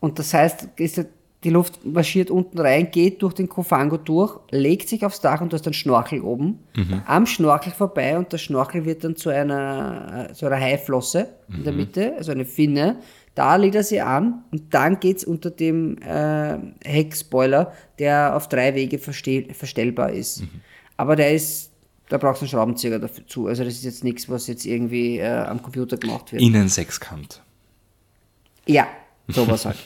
[0.00, 1.06] Und das heißt, ist der-
[1.42, 5.52] die Luft marschiert unten rein, geht durch den Cofango durch, legt sich aufs Dach und
[5.52, 6.58] du hast einen Schnorchel oben.
[7.06, 11.64] Am Schnorchel vorbei und der Schnorchel wird dann zu einer, äh, zu einer Haiflosse in
[11.64, 12.98] der Mitte, also eine Finne.
[13.34, 18.74] Da legt er sie an und dann geht's unter dem äh, Heckspoiler, der auf drei
[18.74, 20.42] Wege verstellbar ist.
[20.98, 21.70] Aber der ist,
[22.10, 23.46] da brauchst du einen Schraubenzieher dazu.
[23.46, 26.42] Also das ist jetzt nichts, was jetzt irgendwie äh, am Computer gemacht wird.
[26.42, 27.40] Innen sechskant.
[28.66, 28.86] Ja,
[29.32, 29.76] sowas halt.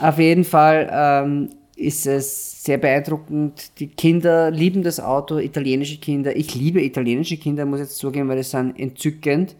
[0.00, 3.78] Auf jeden Fall ähm, ist es sehr beeindruckend.
[3.78, 6.34] Die Kinder lieben das Auto, italienische Kinder.
[6.36, 9.54] Ich liebe italienische Kinder, muss jetzt zugeben, weil das sind entzückend.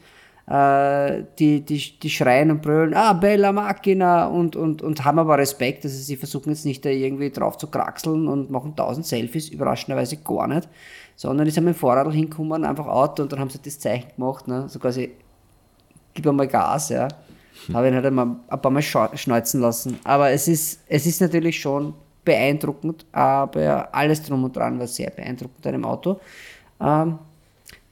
[0.49, 5.37] Äh, die, die, die schreien und brüllen, ah, bella macchina und, und, und haben aber
[5.37, 5.85] Respekt.
[5.85, 10.17] Also sie versuchen jetzt nicht da irgendwie drauf zu kraxeln und machen tausend Selfies, überraschenderweise
[10.17, 10.67] gar nicht.
[11.17, 14.09] Sondern die sind mit dem Vorradl hingekommen, einfach Auto und dann haben sie das Zeichen
[14.17, 14.69] gemacht, ne?
[14.69, 15.11] so quasi
[16.15, 17.09] gib einmal Gas, ja.
[17.73, 19.99] Habe ihn halt einmal ein paar Mal schneuzen lassen.
[20.05, 21.95] Aber es ist, es ist natürlich schon
[22.25, 26.21] beeindruckend, aber alles drum und dran war sehr beeindruckend an dem Auto.
[26.81, 27.19] Ähm,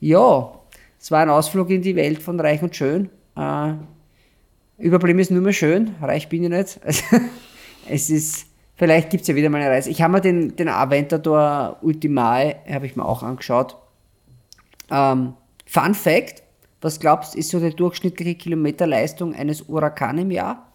[0.00, 0.50] ja,
[0.98, 3.10] es war ein Ausflug in die Welt von Reich und Schön.
[3.36, 3.74] Äh,
[4.78, 6.80] überblieben ist nur mehr schön, reich bin ich nicht.
[7.88, 9.90] es ist, vielleicht gibt es ja wieder mal eine Reise.
[9.90, 13.76] Ich habe mir den, den Aventador Ultimae, habe ich mir auch angeschaut.
[14.90, 15.34] Ähm,
[15.66, 16.42] Fun Fact,
[16.80, 20.70] was glaubst du, ist so die durchschnittliche Kilometerleistung eines Huracan im Jahr?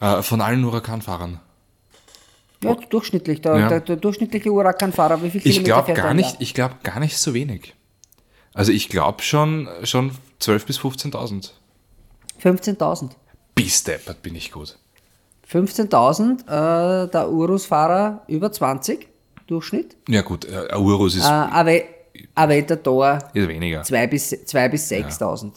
[0.00, 1.40] Äh, von allen Huracan-Fahrern.
[2.62, 3.40] Ja, durchschnittlich.
[3.40, 3.68] Der, Ja.
[3.68, 7.00] der, der durchschnittliche Huracan-Fahrer, wie viel Ich Kilometer glaube fährt gar nicht, ich glaube gar
[7.00, 7.74] nicht so wenig.
[8.52, 10.10] Also ich glaube schon, schon
[10.40, 11.50] 12.000 bis 15.000.
[12.42, 13.10] 15.000.
[13.54, 14.78] Bis deppert bin ich gut.
[15.50, 19.08] 15.000, äh, der Urus-Fahrer über 20,
[19.46, 19.96] Durchschnitt.
[20.08, 21.28] Ja gut, äh, Urus ist, Äh,
[22.34, 23.82] Ave, Aventador ist weniger.
[23.82, 25.52] 2 bis, 2 bis 6.000.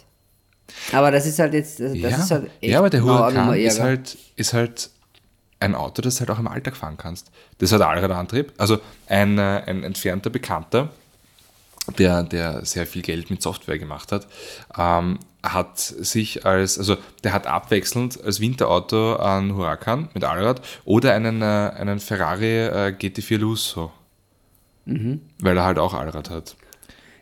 [0.91, 3.80] Aber das ist halt jetzt, das ja, ist halt echt ja, aber der Huracan ist
[3.80, 4.89] halt, ist halt
[5.60, 7.32] ein Auto, das du halt auch im Alltag fahren kannst.
[7.60, 8.52] Das hat Allradantrieb.
[8.58, 10.89] Also ein, äh, ein entfernter Bekannter,
[11.97, 14.28] der, der sehr viel Geld mit Software gemacht hat,
[14.78, 21.13] ähm, hat sich als, also der hat abwechselnd als Winterauto einen Huracan mit Allrad oder
[21.13, 23.91] einen, äh, einen Ferrari äh, GT4 Lusso.
[24.85, 25.21] Mhm.
[25.39, 26.55] Weil er halt auch Allrad hat.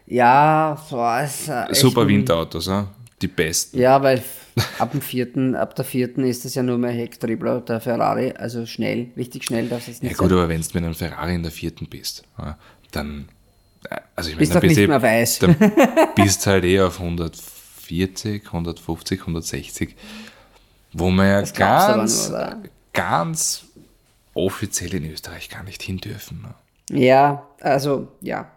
[0.08, 2.88] Ja, boah, ist, äh, Super Winterautos, ja?
[3.21, 3.78] die besten.
[3.80, 4.21] Ja, weil
[4.80, 8.65] ab dem vierten, ab der vierten ist es ja nur mehr Hecktriebler, der Ferrari, also
[8.65, 10.38] schnell, richtig schnell darf es Ja nicht gut, sein.
[10.39, 12.58] aber wenn du mit einem Ferrari in der vierten bist, ja,
[12.91, 13.30] dann,
[13.89, 15.39] äh, also ich meine, Bist dann doch nicht eh- mehr weiß.
[15.39, 15.56] Dann
[16.15, 19.95] bist halt eh auf 140, 150, 160,
[20.93, 22.56] wo man ja Das du ganz, nur,
[22.93, 23.65] ganz
[24.34, 26.41] offiziell in Österreich gar nicht hin dürfen.
[26.41, 27.00] Ne?
[27.00, 28.52] Ja, also ja.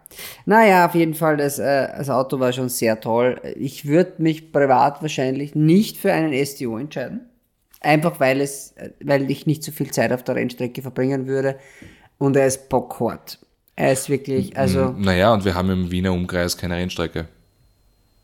[0.45, 3.39] Naja, auf jeden Fall, das, äh, das Auto war schon sehr toll.
[3.57, 7.21] Ich würde mich privat wahrscheinlich nicht für einen STO entscheiden.
[7.81, 11.57] Einfach weil es, äh, weil ich nicht so viel Zeit auf der Rennstrecke verbringen würde.
[12.17, 13.39] Und er ist bockhart.
[13.75, 17.27] Er ist wirklich, also, Naja, und wir haben im Wiener Umkreis keine Rennstrecke.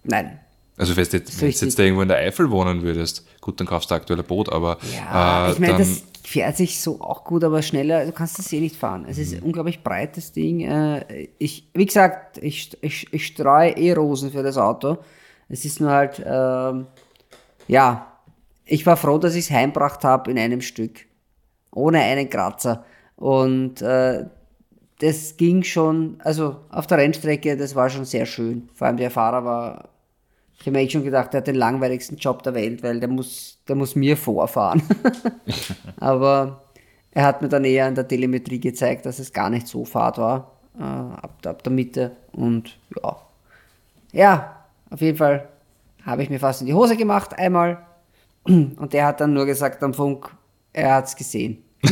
[0.03, 0.39] nein.
[0.77, 3.91] Also wenn du jetzt, jetzt da irgendwo in der Eifel wohnen würdest, gut, dann kaufst
[3.91, 7.23] du aktuell ein Boot, aber Ja, äh, ich meine, dann, das fährt sich so auch
[7.23, 9.05] gut, aber schneller, du kannst das eh nicht fahren.
[9.07, 9.23] Es Mhm.
[9.23, 10.61] ist ein unglaublich breites Ding.
[10.61, 14.97] Äh, Ich, wie gesagt, ich, ich, ich streue eh Rosen für das Auto.
[15.49, 16.87] Es ist nur halt, ähm,
[17.67, 18.07] ja,
[18.65, 21.05] ich war froh, dass ich es heimgebracht habe in einem Stück.
[21.73, 22.85] Ohne einen Kratzer.
[23.15, 24.25] Und äh,
[24.99, 28.69] das ging schon, also auf der Rennstrecke, das war schon sehr schön.
[28.73, 29.89] Vor allem der Fahrer war,
[30.61, 33.09] ich habe mir echt schon gedacht, der hat den langweiligsten Job der Welt, weil der
[33.09, 34.83] muss, der muss mir vorfahren.
[35.99, 36.61] Aber
[37.09, 40.19] er hat mir dann eher an der Telemetrie gezeigt, dass es gar nicht so fad
[40.19, 42.11] war, äh, ab, ab der Mitte.
[42.31, 43.17] Und ja,
[44.11, 44.55] ja,
[44.91, 45.49] auf jeden Fall
[46.05, 47.83] habe ich mir fast in die Hose gemacht einmal.
[48.43, 50.29] Und der hat dann nur gesagt am Funk,
[50.73, 51.63] er hat es gesehen.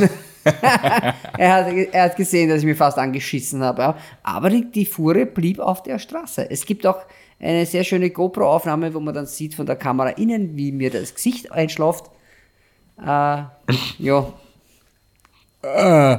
[1.37, 3.81] er, hat, er hat gesehen, dass ich mir fast angeschissen habe.
[3.81, 3.97] ja.
[4.23, 6.49] Aber die, die Fuhre blieb auf der Straße.
[6.49, 6.97] Es gibt auch
[7.39, 11.13] eine sehr schöne GoPro-Aufnahme, wo man dann sieht von der Kamera innen, wie mir das
[11.15, 12.05] Gesicht einschläft.
[13.01, 13.43] Äh,
[13.99, 14.33] ja.
[15.61, 16.17] Äh,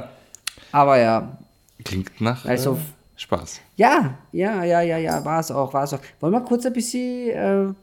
[0.71, 1.37] aber ja.
[1.83, 2.77] Klingt nach Also- äh,
[3.17, 3.61] Spaß.
[3.75, 5.99] Ja, ja, ja, ja, ja, war es auch, war es auch.
[6.21, 7.73] Wollen wir kurz ein bisschen, äh,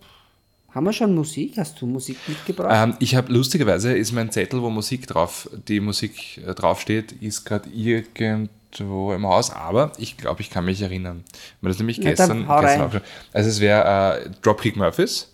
[0.75, 1.55] haben wir schon Musik?
[1.57, 2.71] Hast du Musik mitgebracht?
[2.73, 7.45] Ähm, ich habe lustigerweise ist mein Zettel, wo Musik drauf, die Musik äh, draufsteht, ist
[7.45, 11.25] gerade irgendwo im Haus, aber ich glaube, ich kann mich erinnern.
[11.61, 13.01] Weil das nämlich Na, gestern, gestern auch schon-
[13.33, 15.31] Also es wäre äh, Dropkick Murphys.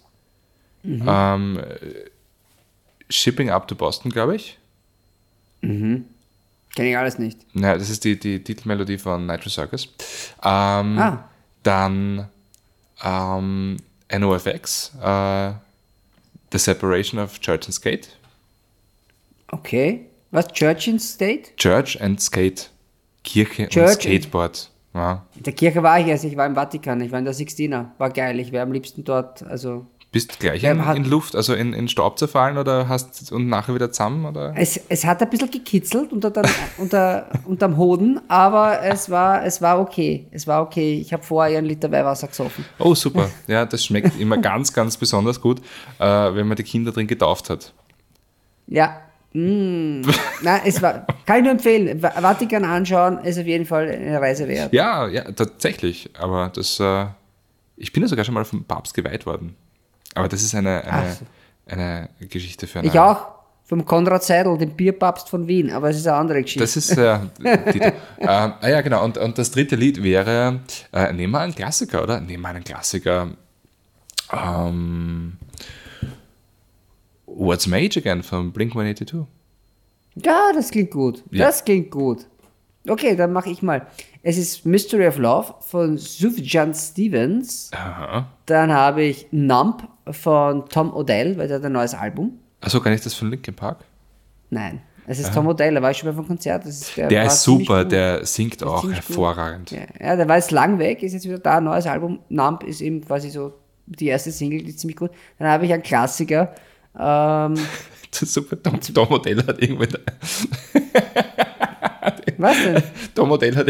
[0.83, 1.05] Mhm.
[1.07, 2.11] Ähm, äh,
[3.11, 4.59] Shipping Up to Boston, glaube ich.
[5.63, 6.05] Kenn
[6.77, 7.39] ich alles nicht.
[7.55, 9.89] Naja, das ist die, die Titelmelodie von Nitro Circus.
[10.43, 11.25] Ähm, Ah.
[11.63, 12.29] Dann
[13.03, 13.77] ähm,
[14.19, 15.53] NOFX, äh,
[16.53, 18.09] The Separation of Church and Skate.
[19.53, 20.07] Okay.
[20.31, 21.57] Was, Church in State?
[21.57, 22.71] Church and Skate.
[23.23, 24.71] Kirche Church und Skateboard.
[24.95, 25.25] Ja.
[25.37, 27.93] In der Kirche war ich erst, ich war im Vatikan, ich war in der Sixtina.
[27.99, 29.87] War geil, ich wäre am liebsten dort, also...
[30.15, 33.91] Bist gleich in, in Luft, also in, in Staub zerfallen oder hast und nachher wieder
[33.91, 34.25] zusammen?
[34.25, 34.55] Oder?
[34.57, 36.45] Es, es hat ein bisschen gekitzelt unter dem,
[36.79, 40.27] unter, unterm Hoden, aber es war, es war okay.
[40.31, 41.01] Es war okay.
[41.01, 42.65] Ich habe vorher einen Liter Weihwasser gesoffen.
[42.79, 43.29] Oh, super.
[43.49, 45.59] Ja, das schmeckt immer ganz, ganz besonders gut,
[45.99, 47.73] äh, wenn man die Kinder drin getauft hat.
[48.69, 49.01] Ja.
[49.33, 50.03] Mm.
[50.43, 52.01] Nein, es war, kann ich nur empfehlen.
[52.01, 54.73] Va- Vatikan anschauen, ist auf jeden Fall eine Reise wert.
[54.73, 56.09] Ja, ja, tatsächlich.
[56.17, 57.07] Aber das, äh,
[57.77, 59.57] ich bin ja sogar schon mal vom Papst geweiht worden.
[60.15, 61.17] Aber das ist eine, eine,
[61.67, 62.89] eine Geschichte für eine.
[62.89, 63.35] Ich auch.
[63.67, 66.61] Vom Konrad Seidel, dem Bierpapst von Wien, aber es ist eine andere Geschichte.
[66.61, 69.03] Das ist äh, ähm, ah ja, genau.
[69.03, 70.61] Und, und das dritte Lied wäre,
[70.93, 72.21] äh, nehmen wir einen Klassiker, oder?
[72.21, 73.31] Nehmen wir einen Klassiker.
[74.31, 75.39] Ähm,
[77.25, 79.27] What's Mage Again von Blink 182.
[80.17, 81.25] Ja, das klingt gut.
[81.31, 81.47] Ja.
[81.47, 82.27] Das klingt gut.
[82.87, 83.87] Okay, dann mache ich mal.
[84.23, 87.71] Es ist Mystery of Love von Sufjan Stevens.
[87.73, 88.31] Aha.
[88.47, 92.39] Dann habe ich Nump von Tom Odell, weil der hat ein neues Album.
[92.61, 93.85] Achso, kann ich das von Linkin Park?
[94.51, 96.65] Nein, es ist Tom Odell, da war ich schon mal vom Konzert.
[96.65, 99.09] Ist, Der war ist super, der singt auch ziemlich gut.
[99.09, 99.71] hervorragend.
[99.71, 102.21] Ja, ja, der war jetzt lang weg, ist jetzt wieder da, neues Album.
[102.29, 103.53] Nump ist eben quasi so
[103.87, 105.11] die erste Single, die ist ziemlich gut.
[105.39, 106.55] Dann habe ich einen Klassiker.
[106.99, 107.55] Ähm,
[108.21, 108.63] Das super.
[108.63, 109.85] Tom, Tom Modell hat irgendwo.
[112.39, 112.83] was denn?
[113.15, 113.67] Tom Modell hat,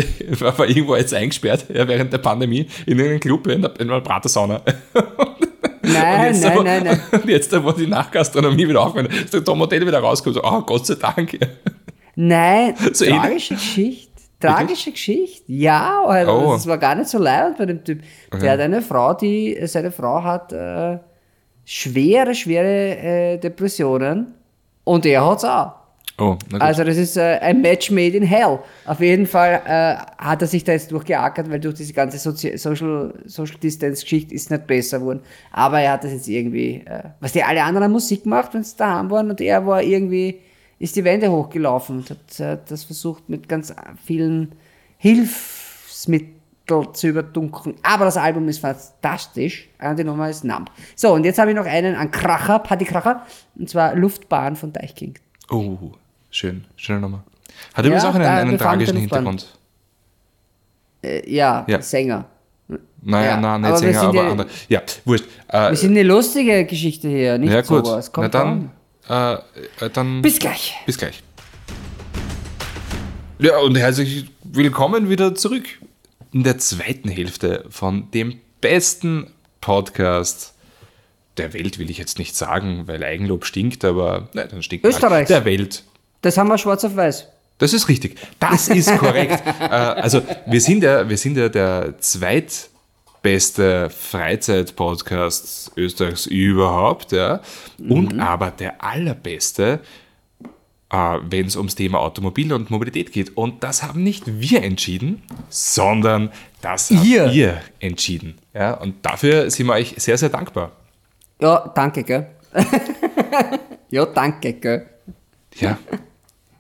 [0.58, 4.02] war, irgendwo jetzt eingesperrt ja, während der Pandemie in einem Club in der, in einer
[4.02, 4.60] Pratersauna.
[6.04, 7.00] Nein, jetzt, nein, wo, nein, nein.
[7.12, 10.42] Und jetzt, wo die Nachgastronomie wieder aufhört, ist der Tom Modell wieder rausgekommen.
[10.42, 11.38] So, oh, Gott sei Dank.
[12.16, 14.12] Nein, So tragische Geschichte.
[14.40, 15.44] Tragische Geschichte.
[15.50, 16.52] Ja, also Oh.
[16.52, 18.00] das war gar nicht so leid bei dem Typ.
[18.30, 18.42] Okay.
[18.42, 20.98] Der hat eine Frau, die, seine Frau hat äh,
[21.64, 24.34] schwere, schwere äh, Depressionen
[24.84, 25.72] und er hat's auch.
[26.16, 26.37] Oh.
[26.61, 28.61] Also das ist äh, ein Match made in hell.
[28.87, 32.57] Auf jeden Fall äh, hat er sich da jetzt durchgeackert, weil durch diese ganze Sozi
[32.57, 35.20] Social, Social Distance Geschichte ist nicht besser geworden.
[35.50, 38.62] Aber er hat das jetzt irgendwie, äh, was die alle anderen an Musik macht, wenn
[38.62, 40.40] sie daheim waren und er war irgendwie,
[40.79, 43.74] ist die Wände hochgelaufen und hat äh, das versucht mit ganz
[44.05, 44.53] vielen
[44.98, 46.35] Hilfsmitteln
[46.92, 47.74] zu überdunkeln.
[47.83, 49.68] Aber das Album ist fantastisch.
[49.83, 50.70] Und die Nummer ist Numb.
[50.94, 53.22] So, und jetzt habe ich noch einen an Kracher, Partykracher,
[53.59, 55.20] und zwar Luftbahn von Deichkind.
[55.50, 55.92] oh,
[56.34, 56.64] schön.
[56.76, 57.24] Schöne Nummer.
[57.72, 58.96] Hat übrigens auch einen, einen tragischen.
[58.96, 59.46] Hintergrund.
[61.02, 61.80] Äh, ja, Ja.
[61.80, 62.26] Sänger.
[63.02, 64.48] Naja, Ja, nein, nicht Sänger, aber ja- andere.
[64.68, 65.24] Ja, wurscht.
[65.48, 67.86] Äh, Wir sind eine lustige Geschichte hier, nicht ja, gut.
[67.86, 68.06] sowas.
[68.06, 68.70] Na Kommt dann,
[69.08, 70.22] äh, äh, dann.
[70.22, 70.74] Bis gleich.
[70.86, 71.22] Bis gleich.
[73.38, 75.64] Ja, und herzlich willkommen wieder zurück
[76.32, 80.54] in der zweiten Hälfte von dem besten Podcast
[81.36, 84.86] der Welt, will ich jetzt nicht sagen, weil Eigenlob stinkt, aber nein, dann stinkt.
[84.86, 85.28] Österreichs.
[85.28, 85.84] der Welt.
[86.24, 87.28] Das haben wir schwarz auf weiß.
[87.58, 88.18] Das ist richtig.
[88.38, 89.42] Das ist korrekt.
[89.60, 97.42] äh, also wir sind ja, wir sind ja der zweitbeste Freizeit-Podcast Österreichs überhaupt, ja.
[97.78, 99.80] Und aber der allerbeste,
[100.88, 103.37] äh, wenn es ums Thema Automobil und Mobilität geht.
[103.37, 106.32] Und das haben nicht wir entschieden, sondern
[106.62, 107.30] das habt Ihr.
[107.32, 108.38] ihr entschieden.
[108.54, 110.72] Ja, und dafür sind wir euch sehr, sehr dankbar.
[111.38, 112.28] Ja, danke, gell?
[113.90, 114.87] ja, danke, gell?
[115.56, 115.76] Ja.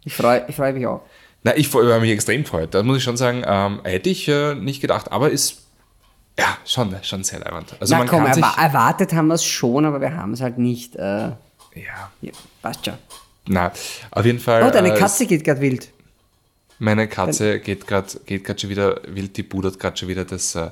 [0.04, 1.02] Ich freue ich freu mich auch.
[1.42, 2.74] Na, ich habe mich extrem gefreut.
[2.74, 5.62] Da muss ich schon sagen, ähm, hätte ich äh, nicht gedacht, aber ist
[6.38, 7.74] ja schon, schon sehr leibend.
[7.80, 8.42] Also Na man komm, kann sich.
[8.42, 10.96] erwa erwartet haben wir es schon, aber wir haben es halt nicht.
[10.96, 11.36] Äh, Ja,
[12.22, 12.94] ja, passt schon.
[13.46, 13.72] na,
[14.10, 14.62] auf jeden Fall.
[14.64, 15.88] Oh, deine äh, Katze geht gerade wild.
[16.78, 20.54] Meine Katze geht gerade geht grad schon wieder wild, die pudert gerade schon wieder das,
[20.54, 20.70] äh,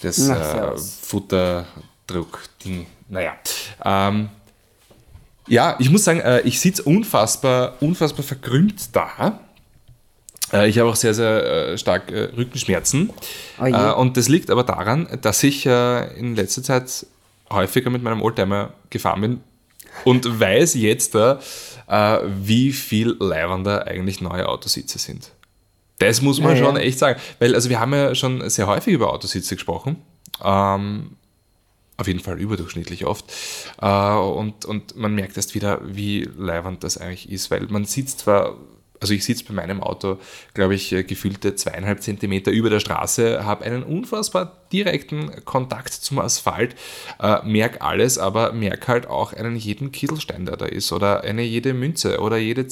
[0.00, 0.76] das äh.
[1.06, 2.86] Futterdruck-Ding.
[3.08, 3.34] Naja.
[3.84, 4.28] Ähm,
[5.48, 9.40] ja, ich muss sagen, äh, ich sitze unfassbar, unfassbar verkrümmt da.
[10.52, 13.10] Äh, ich habe auch sehr, sehr äh, stark Rückenschmerzen.
[13.60, 17.06] Oh und das liegt aber daran, dass ich in letzter Zeit
[17.50, 19.40] häufiger mit meinem Oldtimer gefahren bin
[20.04, 25.30] und weiß jetzt, wie viel leibender eigentlich neue Autositze sind.
[25.98, 26.82] Das muss man ja, schon ja.
[26.82, 27.20] echt sagen.
[27.38, 30.02] Weil, also wir haben ja schon sehr häufig über Autositze gesprochen.
[30.42, 31.16] Ähm,
[31.96, 33.32] auf jeden Fall überdurchschnittlich oft.
[33.80, 38.20] Äh, und, und man merkt erst wieder, wie leibend das eigentlich ist, weil man sitzt
[38.20, 38.56] zwar
[39.04, 40.18] also ich sitze bei meinem Auto,
[40.54, 46.20] glaube ich, äh, gefühlte zweieinhalb Zentimeter über der Straße, habe einen unfassbar direkten Kontakt zum
[46.20, 46.74] Asphalt,
[47.20, 51.42] äh, merke alles, aber merke halt auch einen jeden Kieselstein, der da ist, oder eine
[51.42, 52.66] jede Münze oder jede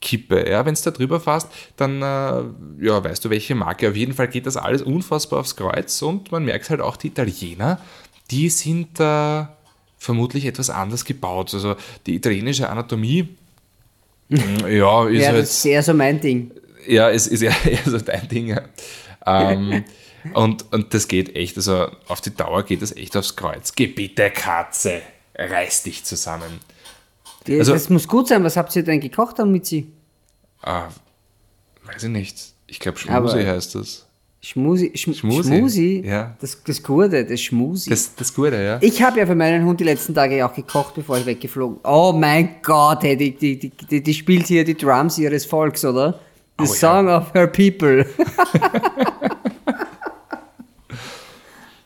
[0.00, 0.48] Zigarettenkippe.
[0.48, 3.88] Ja, wenn es da drüber fährst, dann äh, ja, weißt du, welche Marke.
[3.88, 7.08] Auf jeden Fall geht das alles unfassbar aufs Kreuz und man merkt halt auch, die
[7.08, 7.80] Italiener,
[8.30, 9.44] die sind äh,
[9.98, 11.54] vermutlich etwas anders gebaut.
[11.54, 13.28] Also die italienische Anatomie
[14.28, 16.50] ja, ist ja, halt, das ist eher so mein Ding.
[16.86, 18.48] Ja, es ist eher, eher so dein Ding.
[18.48, 18.62] Ja.
[19.26, 19.84] Ähm,
[20.34, 23.74] und, und das geht echt, also auf die Dauer geht das echt aufs Kreuz.
[23.74, 25.00] Geh bitte, Katze,
[25.34, 26.60] reiß dich zusammen.
[27.48, 28.44] Die, also, das muss gut sein.
[28.44, 29.90] Was habt ihr denn gekocht damit sie?
[30.62, 30.88] Ah,
[31.84, 32.52] weiß ich nicht.
[32.66, 34.06] Ich glaube, Schmusi heißt das.
[34.40, 36.36] Schmusi, Schm Schmusi, Schmusi, ja.
[36.40, 37.90] Das, das Gute, das Schmusi.
[37.90, 38.78] Das, das Gute, ja.
[38.80, 42.12] Ich habe ja für meinen Hund die letzten Tage auch gekocht, bevor ich weggeflogen Oh
[42.14, 46.20] mein Gott, hey, die, die, die, die, spielt hier die Drums ihres Volks, oder?
[46.58, 47.18] The oh, Song ja.
[47.18, 48.06] of Her People.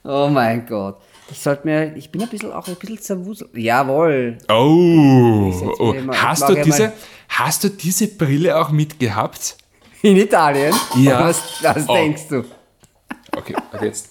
[0.05, 1.01] oh mein Gott.
[1.33, 3.57] Ich sollte mir, ich bin ein bisschen auch ein bisschen zerwuselt.
[3.57, 4.37] Jawohl.
[4.51, 5.95] Oh, oh.
[6.13, 6.93] hast du diese,
[7.27, 9.57] hast du diese Brille auch mitgehabt?
[10.03, 10.75] In Italien?
[10.97, 11.25] Ja.
[11.25, 11.95] Was, was oh.
[11.95, 12.45] denkst du?
[13.35, 14.11] Okay, jetzt.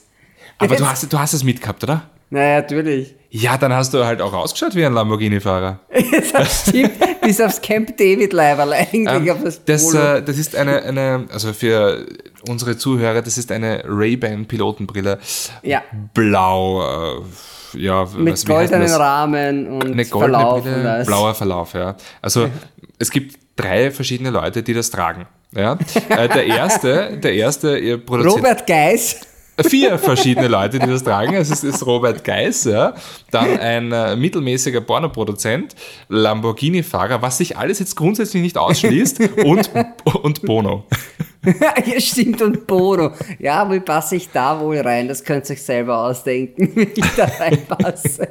[0.57, 0.81] Aber jetzt.
[0.81, 2.09] Du, hast, du hast es mitgehabt, oder?
[2.31, 3.13] Naja, natürlich.
[3.29, 5.79] Ja, dann hast du halt auch ausgeschaut wie ein Lamborghini-Fahrer.
[6.33, 9.27] das stimmt, bis aufs Camp David-Leiberl eigentlich.
[9.27, 12.05] Ähm, auf das, das, äh, das ist eine, eine, also für
[12.47, 15.19] unsere Zuhörer, das ist eine Ray-Ban-Pilotenbrille.
[15.63, 15.83] Ja.
[16.13, 17.19] Blau,
[17.73, 18.07] äh, ja.
[18.17, 21.95] Mit was, goldenen Rahmen und eine goldene Verlauf Brille, blauer Verlauf, ja.
[22.21, 22.49] Also
[22.97, 25.27] es gibt drei verschiedene Leute, die das tragen.
[25.53, 25.77] Ja?
[26.07, 28.35] Äh, der erste, der erste produziert.
[28.37, 29.27] Robert Geis.
[29.63, 31.33] Vier verschiedene Leute, die das tragen.
[31.33, 32.93] Es ist, ist Robert Geis, ja?
[33.31, 35.75] dann ein äh, mittelmäßiger Pornoproduzent,
[36.09, 39.69] Lamborghini-Fahrer, was sich alles jetzt grundsätzlich nicht ausschließt, und,
[40.23, 40.85] und Bono.
[41.45, 43.11] ja, stimmt, und Bono.
[43.39, 45.07] Ja, wie passe ich da wohl rein?
[45.07, 48.27] Das könnt ihr euch selber ausdenken, wie ich da reinpasse.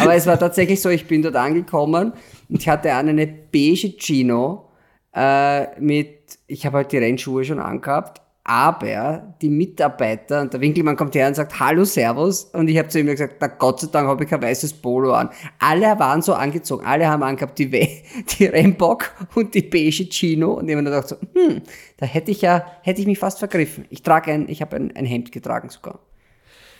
[0.00, 2.12] Aber es war tatsächlich so, ich bin dort angekommen
[2.48, 4.68] und ich hatte an eine beige Gino
[5.14, 10.96] äh, mit ich habe halt die Rennschuhe schon angehabt, aber die Mitarbeiter, und der Winkelmann
[10.96, 13.88] kommt her und sagt, hallo, servus, und ich habe zu ihm gesagt, na Gott sei
[13.92, 15.30] Dank habe ich kein weißes Polo an.
[15.58, 17.70] Alle waren so angezogen, alle haben angehabt die,
[18.38, 21.62] die Rennbock und die beige Chino, und jemand hat gedacht so, hm,
[21.98, 23.84] da hätte ich ja, hätte ich mich fast vergriffen.
[23.90, 26.00] Ich trage ein, ich habe ein, ein Hemd getragen sogar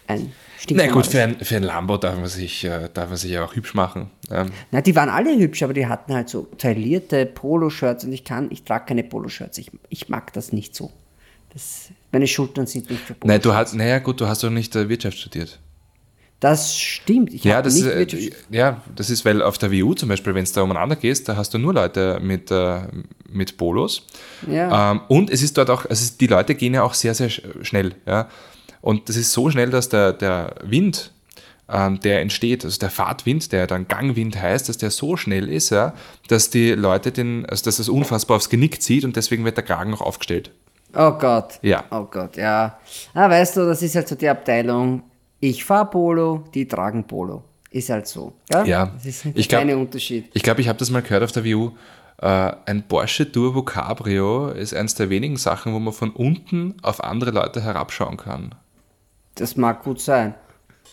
[0.09, 0.33] ein
[0.71, 3.45] Na gut, für ein, für ein Lambo darf man sich, äh, darf man sich ja
[3.45, 4.11] auch hübsch machen.
[4.31, 4.51] Ähm.
[4.71, 8.51] Na, die waren alle hübsch, aber die hatten halt so taillierte Poloshirts und ich kann,
[8.51, 9.59] ich trage keine Poloshirts.
[9.59, 10.91] Ich, ich mag das nicht so.
[11.59, 13.27] Das, meine Schultern sind nicht Poloshirts.
[13.27, 15.59] Nein, du hast, naja gut, du hast doch nicht äh, Wirtschaft studiert.
[16.39, 17.35] Das stimmt.
[17.35, 20.37] Ich ja, das nicht ist, äh, ja, das ist, weil auf der WU zum Beispiel,
[20.37, 22.83] wenn es da umeinander gehst, da hast du nur Leute mit, äh,
[23.29, 24.07] mit Polos.
[24.47, 24.93] Ja.
[24.93, 27.97] Ähm, und es ist dort auch, also die Leute gehen ja auch sehr, sehr schnell.
[28.07, 28.29] Ja.
[28.81, 31.11] Und das ist so schnell, dass der, der Wind,
[31.69, 35.71] ähm, der entsteht, also der Fahrtwind, der dann Gangwind heißt, dass der so schnell ist,
[35.71, 35.93] ja,
[36.29, 39.65] dass die Leute den, also dass das unfassbar aufs Genick zieht und deswegen wird der
[39.65, 40.53] Kragen auch aufgestellt.
[40.95, 41.59] Oh Gott.
[41.63, 41.85] Ja.
[41.91, 42.79] Oh Gott, ja.
[43.15, 45.03] Ah, weißt du, das ist halt so die Abteilung,
[45.41, 47.45] ich fahre Polo, die tragen Polo.
[47.71, 48.33] Ist halt so.
[48.51, 48.65] Ja.
[48.65, 48.87] ja.
[48.87, 50.31] Das ist ein ich kleiner Unterschied.
[50.33, 51.73] Ich glaube, ich habe das mal gehört auf der VU.
[52.21, 57.05] Uh, ein Porsche Turbo Cabrio ist eines der wenigen Sachen, wo man von unten auf
[57.05, 58.57] andere Leute herabschauen kann.
[59.37, 60.35] Das mag gut sein.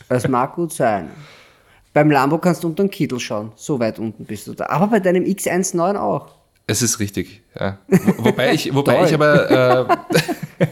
[0.08, 1.10] Das mag gut sein.
[1.94, 3.54] Beim Lambo kannst du unter den Kittel schauen.
[3.56, 4.68] So weit unten bist du da.
[4.68, 6.28] Aber bei deinem X19 auch.
[6.68, 7.78] Es ist richtig, ja.
[8.18, 9.88] Wobei ich, wobei ich aber.
[10.60, 10.68] Äh,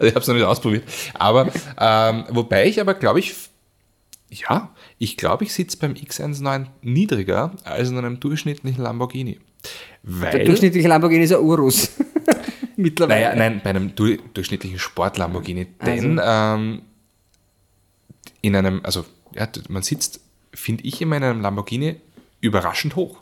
[0.06, 0.84] ich habe es noch nicht ausprobiert.
[1.14, 3.34] Aber ähm, wobei ich aber, glaube ich,
[4.30, 9.40] ja, ich glaube, ich sitze beim X19 niedriger als in einem durchschnittlichen Lamborghini.
[10.02, 11.90] Weil, Der durchschnittliche Lamborghini ist ein Urus.
[12.76, 13.20] Mittlerweile.
[13.20, 15.66] Naja, nein, bei einem durchschnittlichen Sport-Lamborghini.
[15.84, 16.62] Denn also.
[16.62, 16.82] ähm,
[18.40, 20.20] in einem, also ja, man sitzt,
[20.52, 21.96] finde ich, in einem Lamborghini
[22.40, 23.21] überraschend hoch.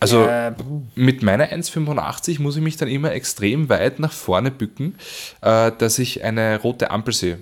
[0.00, 0.54] Also ja.
[0.94, 4.94] mit meiner 1,85 muss ich mich dann immer extrem weit nach vorne bücken,
[5.40, 7.38] äh, dass ich eine rote Ampel sehe.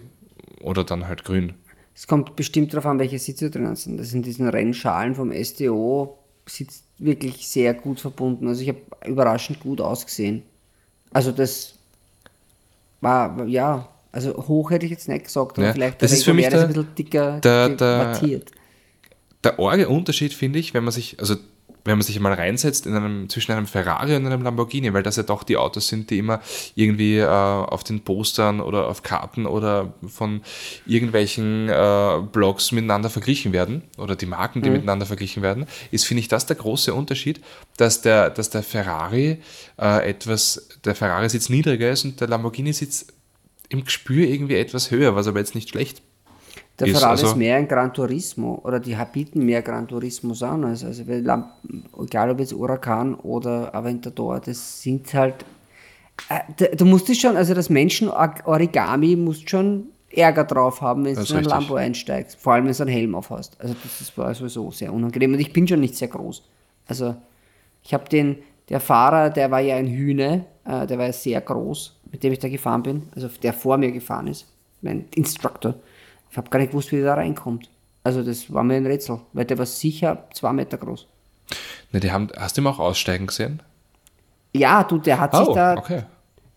[0.62, 1.52] Oder dann halt grün.
[1.94, 3.98] Es kommt bestimmt darauf an, welche Sitze drin sind.
[3.98, 8.48] Das sind diesen Rennschalen vom STO sitzt wirklich sehr gut verbunden.
[8.48, 10.42] Also ich habe überraschend gut ausgesehen.
[11.12, 11.74] Also das
[13.00, 16.34] war, ja, also hoch hätte ich jetzt nicht gesagt, aber ja, vielleicht das ist für
[16.34, 18.40] mich der, ein bisschen dicker der, der,
[19.44, 21.36] der arge Unterschied, finde ich, wenn man sich, also
[21.86, 25.16] wenn man sich mal reinsetzt in einem, zwischen einem Ferrari und einem Lamborghini, weil das
[25.16, 26.40] ja doch die Autos sind, die immer
[26.74, 30.42] irgendwie äh, auf den Postern oder auf Karten oder von
[30.86, 34.76] irgendwelchen äh, Blogs miteinander verglichen werden oder die Marken, die mhm.
[34.76, 37.40] miteinander verglichen werden, ist, finde ich, das der große Unterschied,
[37.76, 39.38] dass der, dass der Ferrari
[39.80, 43.12] äh, etwas, der Ferrari sitzt niedriger ist und der Lamborghini sitzt
[43.68, 46.02] im Gespür irgendwie etwas höher, was aber jetzt nicht schlecht
[46.78, 50.42] der ist, Ferrari also ist mehr ein Gran Turismo oder die bieten mehr Gran Turismos
[50.42, 50.64] an.
[50.64, 55.44] Also, also egal ob jetzt Huracan oder Aventador, das sind halt.
[56.28, 61.22] Äh, du musst es schon, also das Menschen-Origami musst schon Ärger drauf haben, wenn du
[61.22, 62.38] in ein Lambo einsteigst.
[62.38, 63.60] Vor allem, wenn du einen Helm auf hast.
[63.60, 65.34] Also das ist war sowieso sehr unangenehm.
[65.34, 66.42] Und ich bin schon nicht sehr groß.
[66.86, 67.16] Also
[67.82, 68.36] ich habe den,
[68.68, 72.32] der Fahrer, der war ja ein Hühne, äh, der war ja sehr groß, mit dem
[72.32, 73.02] ich da gefahren bin.
[73.14, 74.46] Also der vor mir gefahren ist,
[74.80, 75.74] mein Instructor.
[76.36, 77.70] Ich habe gar nicht gewusst, wie der da reinkommt.
[78.04, 81.06] Also das war mir ein Rätsel, weil der war sicher zwei Meter groß.
[81.92, 83.62] Ne, die haben, hast du ihn auch aussteigen gesehen?
[84.52, 86.02] Ja, du, der hat oh, sich da, okay.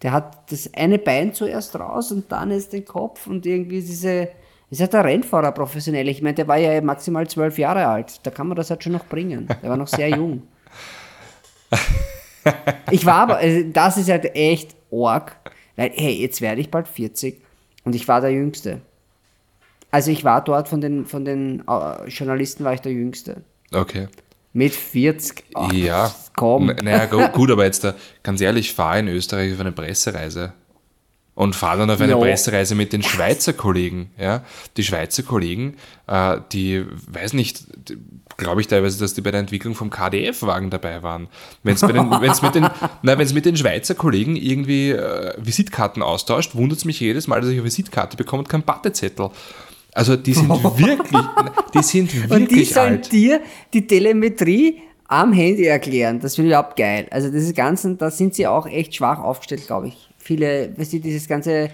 [0.01, 4.27] der hat das eine Bein zuerst raus und dann ist den Kopf und irgendwie diese,
[4.69, 6.09] ist halt der Rennfahrer professionell.
[6.09, 8.19] Ich meine, der war ja maximal zwölf Jahre alt.
[8.23, 9.47] Da kann man das halt schon noch bringen.
[9.63, 10.43] Der war noch sehr jung.
[12.91, 15.37] Ich war aber, also das ist halt echt arg,
[15.75, 17.39] weil, hey, jetzt werde ich bald 40
[17.85, 18.81] und ich war der Jüngste.
[19.91, 23.43] Also ich war dort von den, von den uh, Journalisten, war ich der Jüngste.
[23.73, 24.07] Okay.
[24.53, 25.43] Mit 40.
[25.55, 26.11] Ach, ja.
[26.35, 26.67] Komm.
[26.67, 27.87] Naja, gut, aber jetzt,
[28.23, 30.53] ganz ehrlich, fahre in Österreich auf eine Pressereise
[31.39, 32.19] und fahre dann auf eine no.
[32.19, 34.11] Pressereise mit den Schweizer Kollegen.
[34.19, 34.43] Ja?
[34.75, 35.77] Die Schweizer Kollegen,
[36.07, 37.63] äh, die, weiß nicht,
[38.35, 41.29] glaube ich teilweise, dass die bei der Entwicklung vom KDF-Wagen dabei waren.
[41.63, 41.81] Wenn es
[42.41, 47.39] mit, den, mit den Schweizer Kollegen irgendwie äh, Visitkarten austauscht, wundert es mich jedes Mal,
[47.39, 49.29] dass ich eine Visitkarte bekomme und keinen Battezettel.
[49.99, 50.47] Also die sind
[50.77, 51.25] wirklich,
[51.73, 53.11] die sind wirklich Und die sollen alt.
[53.11, 53.41] dir
[53.73, 56.21] die Telemetrie am Handy erklären.
[56.21, 57.07] Das finde ich überhaupt geil.
[57.11, 60.09] Also diese ganzen, da sind sie auch echt schwach aufgestellt, glaube ich.
[60.17, 61.71] Viele, weißt du, dieses ganze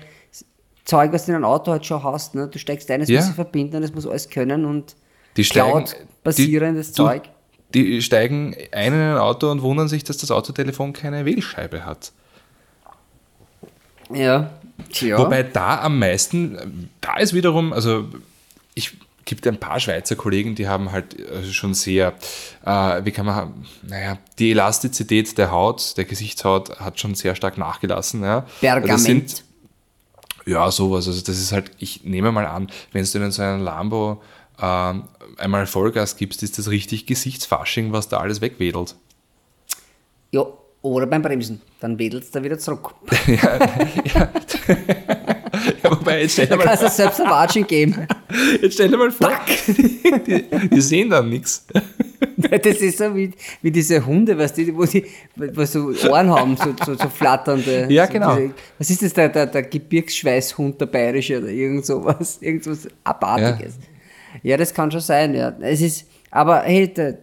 [0.85, 2.47] Zeug, was du in einem Auto halt schon hast, ne?
[2.47, 3.17] du steigst ein, es ja.
[3.19, 4.95] muss sich verbinden, es muss alles können und
[5.37, 5.85] die steigen,
[6.23, 7.29] basierendes die, Zeug.
[7.75, 12.11] Die steigen ein in ein Auto und wundern sich, dass das Autotelefon keine Wählscheibe hat.
[14.11, 14.49] Ja,
[14.91, 15.17] Tja.
[15.17, 18.07] Wobei da am meisten, da ist wiederum, also
[18.73, 22.13] ich gibt ein paar Schweizer Kollegen, die haben halt äh, schon sehr,
[22.63, 27.57] äh, wie kann man, naja, die Elastizität der Haut, der Gesichtshaut hat schon sehr stark
[27.57, 28.23] nachgelassen.
[28.23, 28.45] Ja.
[28.61, 28.93] Pergament.
[28.93, 29.43] Das sind,
[30.45, 31.07] ja, sowas.
[31.07, 34.21] Also das ist halt, ich nehme mal an, wenn du in so einem Lambo
[34.59, 34.93] äh,
[35.37, 38.95] einmal Vollgas gibst, ist das richtig Gesichtsfasching, was da alles wegwedelt.
[40.31, 40.45] Ja,
[40.81, 41.61] oder beim Bremsen.
[41.85, 42.95] Dann wedelt es da wieder zurück.
[43.27, 43.59] ja,
[44.05, 44.29] ja.
[45.83, 48.07] ja, wobei, jetzt stell dir mal kannst du selbst ein Watschen geben.
[48.59, 49.31] Jetzt stell dir mal vor,
[49.67, 51.63] die, die, sehen dann nichts.
[52.37, 53.29] Das ist so wie,
[53.61, 55.05] wie diese Hunde, weißt du, wo die
[55.35, 57.85] wo so Ohren haben, so, so, so flatternde.
[57.91, 58.35] Ja, genau.
[58.35, 63.75] diese, was ist das, der, der, der Gebirgsschweißhund, der bayerische oder irgend sowas, irgendwas Abartiges.
[64.41, 64.49] Ja.
[64.53, 64.57] ja.
[64.57, 65.55] das kann schon sein, ja.
[65.61, 67.19] Es ist, aber hey, der,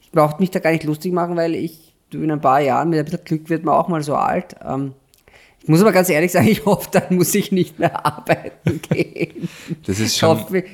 [0.00, 2.90] ich brauche mich da gar nicht lustig machen, weil ich du in ein paar Jahren,
[2.90, 4.56] mit ein bisschen Glück wird man auch mal so alt.
[4.64, 4.92] Ähm,
[5.62, 9.48] ich muss aber ganz ehrlich sagen, ich hoffe, dann muss ich nicht mehr arbeiten gehen.
[9.84, 10.36] Das ist schon.
[10.36, 10.64] Ich hoffe,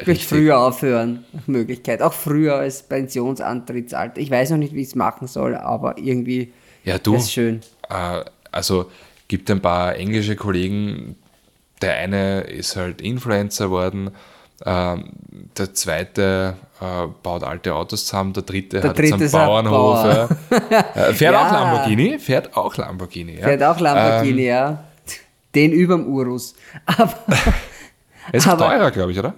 [0.00, 2.02] ich möchte früher aufhören, nach Möglichkeit.
[2.02, 4.20] Auch früher als Pensionsantrittsalter.
[4.20, 6.52] Ich weiß noch nicht, wie ich es machen soll, aber irgendwie
[6.84, 7.60] ja, du, ist schön.
[7.88, 8.90] Äh, also
[9.26, 11.16] gibt ein paar englische Kollegen.
[11.82, 14.12] Der eine ist halt Influencer geworden ähm,
[14.64, 20.02] der zweite äh, baut alte Autos zusammen, der dritte der hat dritte einen Bauernhof.
[20.02, 20.28] Bauer.
[20.94, 21.46] Äh, fährt ja.
[21.46, 22.18] auch Lamborghini?
[22.18, 23.44] Fährt auch Lamborghini, ja.
[23.44, 24.84] Fährt auch Lamborghini, ähm, ja.
[25.54, 26.54] Den überm Urus.
[26.86, 27.14] Aber,
[28.30, 29.34] er ist auch teurer, glaube ich, oder?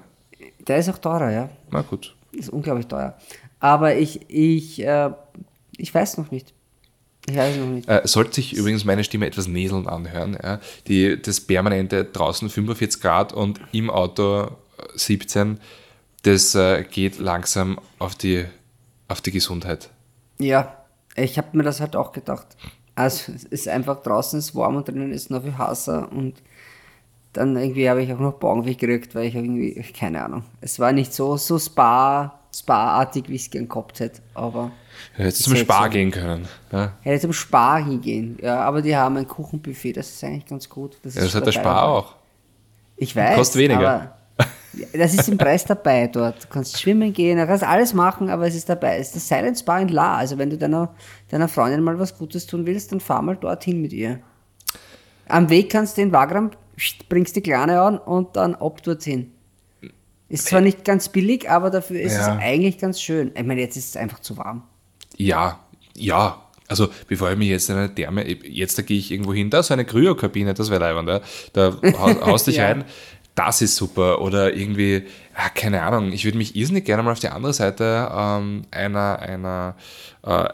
[0.66, 1.48] Der ist auch teurer, ja.
[1.70, 2.14] Na gut.
[2.32, 3.16] Ist unglaublich teuer.
[3.58, 5.10] Aber ich, ich, äh,
[5.76, 6.52] ich weiß noch nicht.
[7.28, 7.88] Ich weiß noch nicht.
[7.88, 10.36] Äh, sollte sich übrigens meine Stimme etwas näseln anhören.
[10.42, 10.60] Ja?
[10.88, 14.48] Die, das permanente draußen 45 Grad und im Auto
[14.94, 15.60] 17,
[16.22, 18.44] das äh, geht langsam auf die,
[19.08, 19.90] auf die Gesundheit.
[20.38, 20.76] Ja,
[21.14, 22.46] ich habe mir das halt auch gedacht.
[22.94, 26.34] Also es ist einfach draußen ist warm und drinnen ist noch viel heißer und
[27.32, 30.92] dann irgendwie habe ich auch noch Bauchweh gekriegt, weil ich irgendwie, keine Ahnung, es war
[30.92, 34.72] nicht so, so Spa, Spa-artig, wie ich es gern gehabt hätte, aber...
[35.14, 35.90] Hättest zum Spar so.
[35.90, 36.48] gehen können.
[36.72, 36.92] Ja.
[37.00, 40.98] Hätte zum Spar hingehen, ja, aber die haben ein Kuchenbuffet, das ist eigentlich ganz gut.
[41.02, 42.16] Das, ja, das hat der Spar auch.
[42.96, 44.16] Ich weiß, Kostet weniger.
[44.92, 46.44] Das ist im Preis dabei dort.
[46.44, 48.98] Du kannst schwimmen gehen, du kannst alles machen, aber es ist dabei.
[48.98, 50.16] Es ist das Silent Spa in La.
[50.16, 50.94] Also wenn du deiner,
[51.28, 54.20] deiner Freundin mal was Gutes tun willst, dann fahr mal dorthin mit ihr.
[55.28, 56.50] Am Weg kannst du in Wagram,
[57.08, 59.32] bringst die Kleine an und dann ab dorthin.
[60.28, 62.20] Ist zwar nicht ganz billig, aber dafür ist Ja.
[62.36, 63.32] es eigentlich ganz schön.
[63.36, 64.62] Ich meine, jetzt ist es einfach zu warm.
[65.16, 65.58] Ja,
[65.96, 66.40] ja.
[66.68, 69.58] Also bevor ich mich jetzt in eine Therme, jetzt da gehe ich irgendwo hin, da
[69.58, 71.20] ist so eine Kryokabine, das wäre leibend,
[71.52, 72.66] da hau- haust dich Ja.
[72.66, 72.84] rein,
[73.34, 74.20] das ist super.
[74.20, 75.04] Oder irgendwie,
[75.36, 79.18] ja, keine Ahnung, ich würde mich irrsinnig gerne mal auf die andere Seite ähm, einer,
[79.20, 79.76] einer
[80.24, 80.48] äh,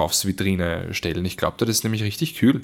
[0.00, 1.24] Eisverkaufsvitrine stellen.
[1.24, 2.62] Ich glaube, das ist nämlich richtig kühl,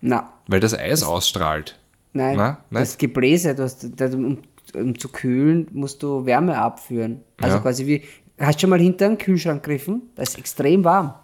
[0.00, 1.78] Na, weil das Eis ausstrahlt.
[2.12, 2.36] nein.
[2.36, 2.82] Na, nein?
[2.82, 4.38] Das Gebläse, du hast, da- um,
[4.74, 7.20] um zu kühlen, musst du Wärme abführen.
[7.40, 7.62] Also Ja.
[7.62, 8.02] quasi wie,
[8.38, 10.02] hast du schon mal hinter einen Kühlschrank gegriffen?
[10.16, 11.14] Das ist extrem warm.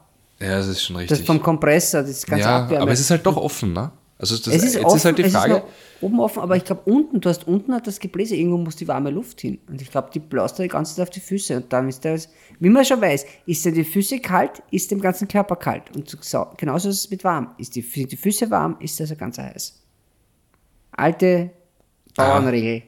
[0.40, 1.20] Ja, das ist schon Das richtig.
[1.20, 2.82] ist vom Kompressor, das ist ganz ja, Abwärme.
[2.82, 3.90] aber es ist halt doch offen, ne?
[4.18, 5.62] Also das, Es ist jetzt offen, ist halt die Frage,
[6.02, 8.88] oben offen, aber ich glaube unten, du hast unten hat das Gebläse, irgendwo muss die
[8.88, 9.58] warme Luft hin.
[9.68, 11.56] Und ich glaube, die bläst da die ganze Zeit auf die Füße.
[11.56, 12.28] Und dann ist das,
[12.60, 15.94] wie man schon weiß, ist ja die Füße kalt, ist dem ganzen Körper kalt.
[15.94, 17.54] Und so, genauso ist es mit warm.
[17.58, 19.80] Ist die, sind die Füße warm, ist das ganz heiß.
[20.92, 21.50] Alte
[22.14, 22.82] Bauernregel.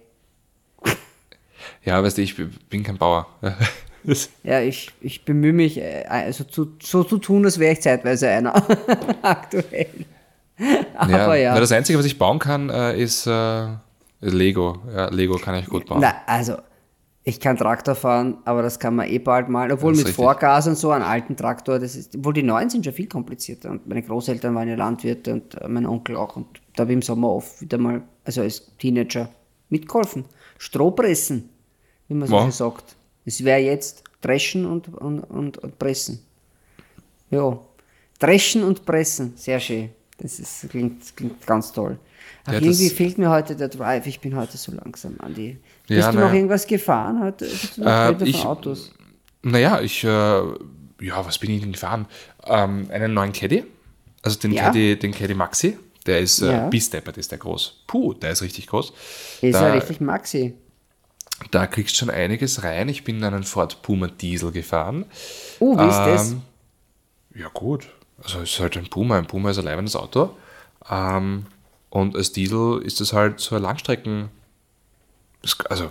[1.85, 2.37] ja, weißt du, ich
[2.69, 3.27] bin kein Bauer.
[4.43, 8.29] Ja, ich, ich bemühe mich, äh, also zu, so zu tun, als wäre ich zeitweise
[8.29, 8.55] einer.
[9.23, 10.05] Aktuell.
[10.97, 11.55] Aber ja.
[11.55, 13.67] Na, das Einzige, was ich bauen kann, äh, ist äh,
[14.21, 14.79] Lego.
[14.95, 16.01] Ja, Lego kann ich gut bauen.
[16.01, 16.57] Na, also,
[17.27, 19.73] ich kann Traktor fahren, aber das kann man eh bald mal.
[19.73, 20.15] Obwohl mit richtig.
[20.17, 23.71] Vorgas und so, einen alten Traktor, das ist, obwohl die neuen sind schon viel komplizierter.
[23.71, 26.37] Und meine Großeltern waren ja Landwirte und äh, mein Onkel auch.
[26.37, 26.47] Und
[26.77, 29.29] da habe ich im Sommer oft wieder mal, also als Teenager,
[29.71, 30.27] mitgeholfen.
[30.59, 31.49] Strohpressen,
[32.09, 32.43] wie man so Wow.
[32.43, 32.97] schön sagt.
[33.25, 36.21] Es wäre jetzt dreschen und, und, und, und pressen.
[37.31, 37.59] Ja,
[38.19, 39.91] dreschen und pressen, sehr schön.
[40.19, 41.99] Das ist, klingt, klingt ganz toll.
[42.47, 44.07] Ach, Ja, irgendwie fehlt mir heute der Drive.
[44.07, 45.59] Ich bin heute so langsam, Andi.
[45.87, 46.35] Bist Ja, du noch ja.
[46.35, 47.47] irgendwas gefahren heute?
[47.47, 48.93] Bist du noch Äh, äh, von ich- Autos?
[49.43, 52.07] Naja, ich, äh, ja, was bin ich denn gefahren?
[52.47, 53.65] Ähm, einen neuen Caddy,
[54.23, 54.55] also den.
[54.55, 56.69] Caddy, den Caddy Maxi, der ist äh, Ja.
[56.69, 57.83] Bisteppert, ist der groß.
[57.87, 58.93] Puh, der ist richtig groß.
[59.43, 60.55] Ist da, ja richtig Maxi.
[61.51, 62.89] da kriegst du schon einiges rein.
[62.89, 65.05] Ich bin einen Ford Puma Diesel gefahren.
[65.61, 66.31] Oh, wie ist das?
[66.33, 66.43] Ähm,
[67.35, 67.89] Ja, gut.
[68.23, 69.19] Also es ist halt ein Puma.
[69.19, 70.31] Ein Puma ist ein leibendes Auto.
[70.91, 71.47] Ähm,
[71.91, 74.29] und als Diesel ist es halt so eine Langstrecken.
[75.43, 75.91] Das, also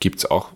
[0.00, 0.50] gibt es auch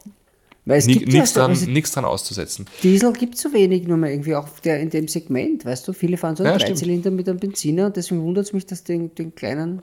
[0.66, 2.64] es ni- gibt ja, nichts dran, nichts dran auszusetzen.
[2.82, 5.92] Diesel gibt es so wenig nur mehr irgendwie auch der, in dem Segment, weißt du?
[5.92, 6.66] Viele fahren so einen Ja.
[6.66, 9.82] Dreizylinder mit einem Benziner und deswegen wundert es mich, dass den, den kleinen.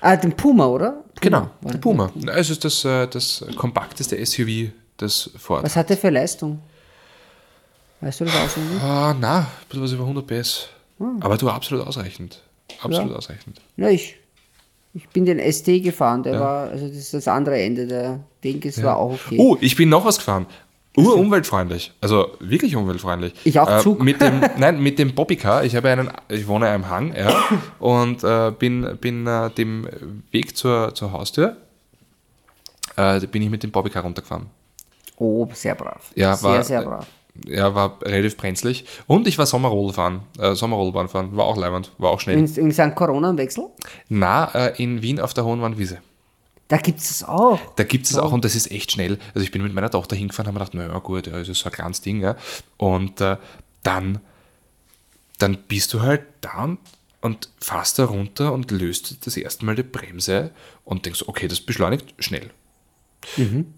[0.00, 0.90] Ah, den Puma, oder?
[0.92, 1.12] Puma.
[1.20, 1.80] Genau, der das.
[1.80, 2.10] Puma.
[2.34, 4.70] Es ist das, äh, das kompakteste SUV
[5.00, 5.62] des Ford.
[5.62, 6.58] Was hat der für Leistung?
[8.00, 8.80] Weißt du das auswendig?
[8.82, 10.68] Ah, na, ein bisschen was über 100 PS.
[10.98, 11.18] Hm.
[11.20, 12.42] Aber du, absolut ausreichend.
[12.82, 13.60] Absolut ausreichend.
[13.76, 14.16] Na, ich.
[14.94, 16.40] Ich bin den ST gefahren, der Ja.
[16.40, 19.36] war, also das ist das andere Ende, der Ding, das war auch okay.
[19.38, 20.46] Oh, ich bin noch was gefahren.
[20.96, 21.92] Urumweltfreundlich.
[22.00, 23.34] Also wirklich umweltfreundlich.
[23.44, 24.02] Ich auch äh, Zug.
[24.02, 25.64] Mit dem, nein, mit dem Bobbycar.
[25.64, 27.44] Ich habe einen, ich wohne am Hang, ja,
[27.78, 29.86] und äh, bin, bin äh, dem
[30.30, 31.58] Weg zur, zur Haustür,
[32.96, 34.46] äh, bin ich mit dem Bobbycar runtergefahren.
[35.18, 36.10] Oh, sehr brav.
[36.14, 37.06] Ja, sehr, war, sehr brav.
[37.46, 38.84] Ja, war relativ brenzlig.
[39.06, 41.36] Und ich war Sommerroll fahren, äh, Sommerrollbahn fahren.
[41.36, 42.38] War auch leibend, war auch schnell.
[42.38, 42.94] In, in St.
[42.94, 43.66] Corona im Wechsel?
[44.08, 45.98] Na, äh, in Wien auf der Hohenwannwiese.
[46.68, 47.60] Da gibt es es auch.
[47.76, 49.18] Da gibt es auch und das ist echt schnell.
[49.34, 51.60] Also ich bin mit meiner Tochter hingefahren, habe mir gedacht, naja gut, ja, das ist
[51.60, 52.20] so ein kleines Ding.
[52.20, 52.36] Ja.
[52.76, 53.36] Und äh,
[53.84, 54.20] dann,
[55.38, 56.78] dann bist du halt da und,
[57.20, 60.50] und fährst da runter und löst das erste Mal die Bremse
[60.84, 62.50] und denkst, okay, das beschleunigt schnell.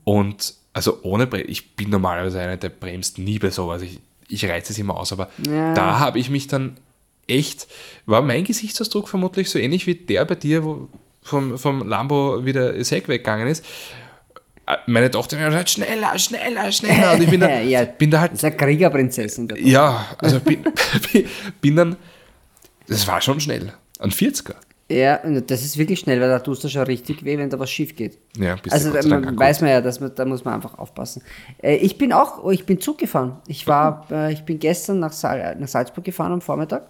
[0.05, 3.83] Und also ohne Bremse, ich bin normalerweise einer, der bremst nie bei sowas.
[3.83, 3.99] Ich,
[4.29, 5.74] ich reize es immer aus, aber Ja.
[5.74, 6.76] da habe ich mich dann
[7.26, 7.66] echt,
[8.07, 10.89] war mein Gesichtsausdruck vermutlich so ähnlich wie der bei dir, wo
[11.22, 13.64] vom, vom Lambo wieder das Heck weggegangen ist.
[14.66, 17.12] Äh, Meine Tochter hat gesagt, schneller, schneller, schneller.
[17.14, 19.49] Und ich bin da, ja, bin da Das halt, ist eine Kriegerprinzessin.
[19.59, 20.64] ja, also bin,
[21.61, 21.97] bin dann,
[22.87, 23.72] das war schon schnell.
[23.99, 24.55] Ein 40er.
[24.91, 27.59] Ja, und das ist wirklich schnell, weil da tust du schon richtig weh, wenn da
[27.59, 28.18] was schief geht.
[28.39, 31.22] Ja, bist also sei man, weiß man ja, dass man, da muss man einfach aufpassen.
[31.62, 33.36] Äh, ich bin auch, oh, ich bin Zug gefahren.
[33.47, 36.89] Ich war, äh, ich bin gestern nach, Sal nach Salzburg gefahren am Vormittag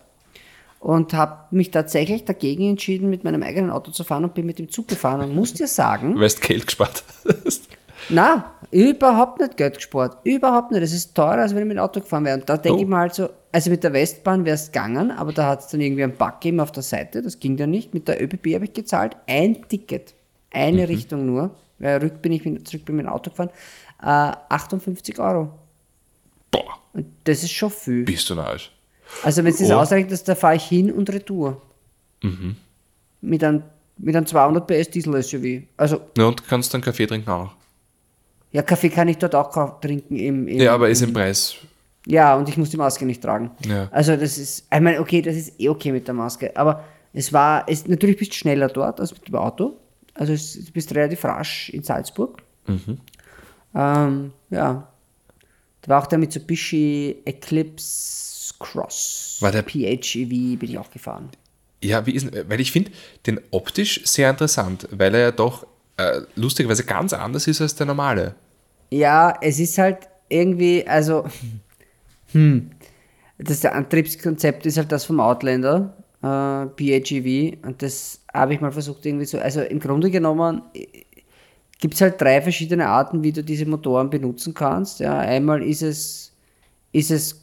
[0.79, 4.61] und habe mich tatsächlich dagegen entschieden, mit meinem eigenen Auto zu fahren und bin mit
[4.61, 7.03] dem Zug gefahren und muss dir sagen, Weil du Geld gespart
[7.45, 7.69] hast.
[8.09, 10.19] na, überhaupt nicht Geld gespart.
[10.25, 10.83] Überhaupt nicht.
[10.83, 12.39] Es ist teurer, als wenn ich mit dem Auto gefahren wäre.
[12.39, 12.83] Und da denke Oh.
[12.83, 15.69] ich mir halt so, also mit der Westbahn wäre es gegangen, aber da hat es
[15.69, 17.23] dann irgendwie einen Bug gegeben auf der Seite.
[17.23, 17.95] Das ging dann nicht.
[17.95, 19.17] Mit der ÖBB habe ich gezahlt.
[19.27, 20.15] Ein Ticket.
[20.51, 20.87] Eine Mhm.
[20.89, 21.55] Richtung nur.
[21.79, 23.51] Weil rück bin ich mit, zurück bin mit dem Auto gefahren.
[24.03, 25.51] Äh, 58 Euro.
[26.51, 28.05] Boah, Und das ist schon viel.
[28.05, 28.73] bist du narrisch.
[29.23, 29.75] Also wenn es das Oh.
[29.75, 31.63] ausrechnet, da fahre ich hin und retour.
[32.23, 32.57] Mhm.
[33.21, 33.63] Mit einem,
[33.97, 35.63] mit einem 200 PS Diesel-SUV.
[35.77, 37.57] Also, Ja, und kannst dann Kaffee trinken auch noch.
[38.53, 41.55] Ja, Kaffee kann ich dort auch trinken im, im Ja, aber ist im Preis.
[42.07, 43.51] Ja, und ich muss die Maske nicht tragen.
[43.67, 43.89] Ja.
[43.91, 47.33] Also das ist, ich meine, okay, das ist eh okay mit der Maske, aber es
[47.33, 49.77] war, es, natürlich bist du schneller dort als mit dem Auto.
[50.15, 52.43] Also es, du bist relativ rasch in Salzburg.
[53.75, 54.89] Ähm, ja.
[55.83, 59.37] Da war auch der Mitsubishi Eclipse Cross.
[59.41, 61.29] War der- PHEV bin ich auch gefahren.
[61.83, 62.91] Ja, wie ist, weil ich finde
[63.27, 65.65] den optisch sehr interessant, weil er ja doch
[65.99, 68.35] äh, lustigerweise ganz anders ist als der normale.
[68.91, 71.25] Ja, es ist halt irgendwie, also,
[72.33, 72.71] hm,
[73.39, 79.05] das Antriebskonzept ist halt das vom Outlander, äh, PHEV, und das habe ich mal versucht
[79.07, 80.63] irgendwie so, also im Grunde genommen
[81.81, 85.01] gibt es halt drei verschiedene Arten, wie du diese Motoren benutzen kannst.
[85.01, 86.33] Ja, einmal ist es,
[86.93, 87.41] ist es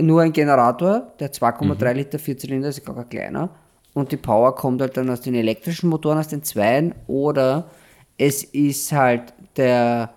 [0.00, 3.50] nur ein Generator, der 2,3 Liter Vierzylinder ist gar kein kleiner.
[3.94, 6.94] Und die Power kommt halt dann aus den elektrischen Motoren, aus den Zweien.
[7.06, 7.70] Oder
[8.16, 10.14] es ist halt der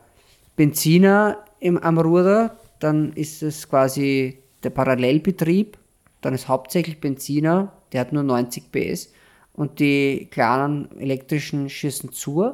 [0.56, 5.78] Benziner im, am Ruder, dann ist es quasi der Parallelbetrieb,
[6.22, 9.12] dann ist hauptsächlich Benziner, der hat nur 90 PS
[9.54, 12.54] und die kleinen elektrischen schießen zu.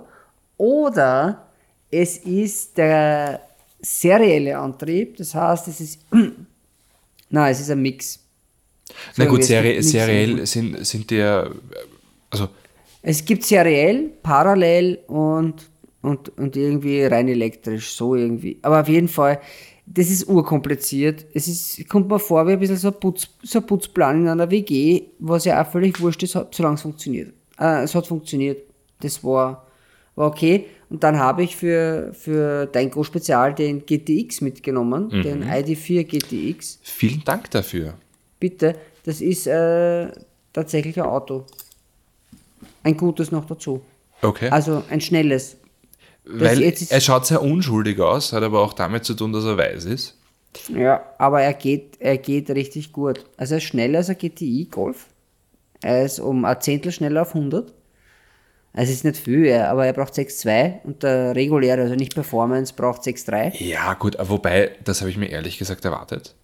[0.58, 1.48] Oder
[1.92, 3.42] es ist der
[3.80, 6.00] serielle Antrieb, das heißt, es ist,
[7.30, 8.20] nein, es ist ein Mix.
[9.18, 11.52] Na gut, seri seriell sind, sind der,
[12.30, 12.50] also
[13.02, 15.56] Es gibt seriell, parallel und,
[16.02, 18.60] und, und irgendwie rein elektrisch, so irgendwie.
[18.62, 19.40] Aber auf jeden Fall,
[19.86, 21.26] das ist urkompliziert.
[21.34, 24.28] Es ist, kommt mir vor wie ein bisschen so ein, Putz, so ein Putzplan in
[24.28, 27.34] einer WG, was ja auch völlig wurscht ist, solange es funktioniert.
[27.60, 28.62] Äh, es hat funktioniert.
[29.00, 29.68] Das war,
[30.16, 30.66] war okay.
[30.90, 36.80] Und dann habe ich für, für dein Go-Spezial den GTX mitgenommen, den ID4 GTX.
[36.82, 37.96] vielen Dank dafür.
[38.40, 40.08] Bitte, das ist äh,
[40.54, 41.46] tatsächlich ein Auto.
[42.84, 43.82] Ein gutes noch dazu.
[44.22, 44.50] Okay.
[44.50, 45.58] Also ein schnelles.
[46.26, 49.86] weil er schaut sehr unschuldig aus, hat aber auch damit zu tun, dass er weiß
[49.86, 50.16] ist.
[50.70, 53.26] Ja, aber er geht, er geht richtig gut.
[53.38, 55.08] Also er ist schneller als ein GTI Golf.
[55.82, 57.74] Er ist um ein Zehntel schneller auf 100.
[58.74, 62.74] Also es ist nicht viel, aber er braucht 6,2 und der reguläre, also nicht Performance,
[62.76, 63.64] braucht 6,3.
[63.64, 66.36] Ja, gut, wobei, das habe ich mir ehrlich gesagt erwartet.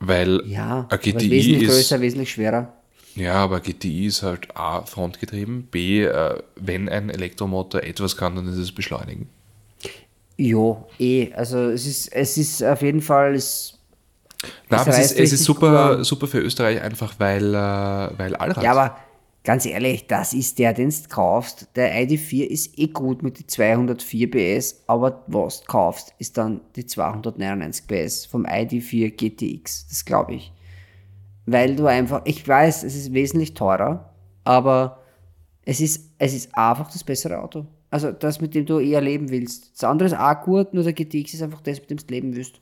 [0.00, 1.68] Weil Ja, ein GTI wesentlich ist.
[1.74, 2.72] größer, wesentlich schwerer.
[3.16, 8.48] Ja, aber GTI ist halt A, frontgetrieben, B, äh, wenn ein Elektromotor etwas kann, dann
[8.48, 9.28] ist es beschleunigen.
[10.38, 11.32] Jo, eh.
[11.34, 13.78] Also es ist, es ist auf jeden Fall, es,
[14.70, 17.58] Na, Es aber es ist, es ist super, super für Österreich, einfach weil, äh,
[18.18, 18.64] weil Allrad.
[18.64, 18.96] Ja, aber
[19.44, 21.68] ganz ehrlich, das ist der, den du kaufst.
[21.76, 26.60] Der ID4 ist eh gut mit die 204 PS, aber was du kaufst, ist dann
[26.76, 29.88] die 299 PS vom ID4 GTX.
[29.88, 30.52] Das glaube ich.
[31.46, 34.12] Weil du einfach, ich weiß, es ist wesentlich teurer,
[34.44, 35.00] aber
[35.64, 37.66] es ist, es ist einfach das bessere Auto.
[37.90, 39.72] Also das, mit dem du eher leben willst.
[39.74, 42.36] Das andere ist auch gut, nur der GTX ist einfach das, mit dem du leben
[42.36, 42.60] willst.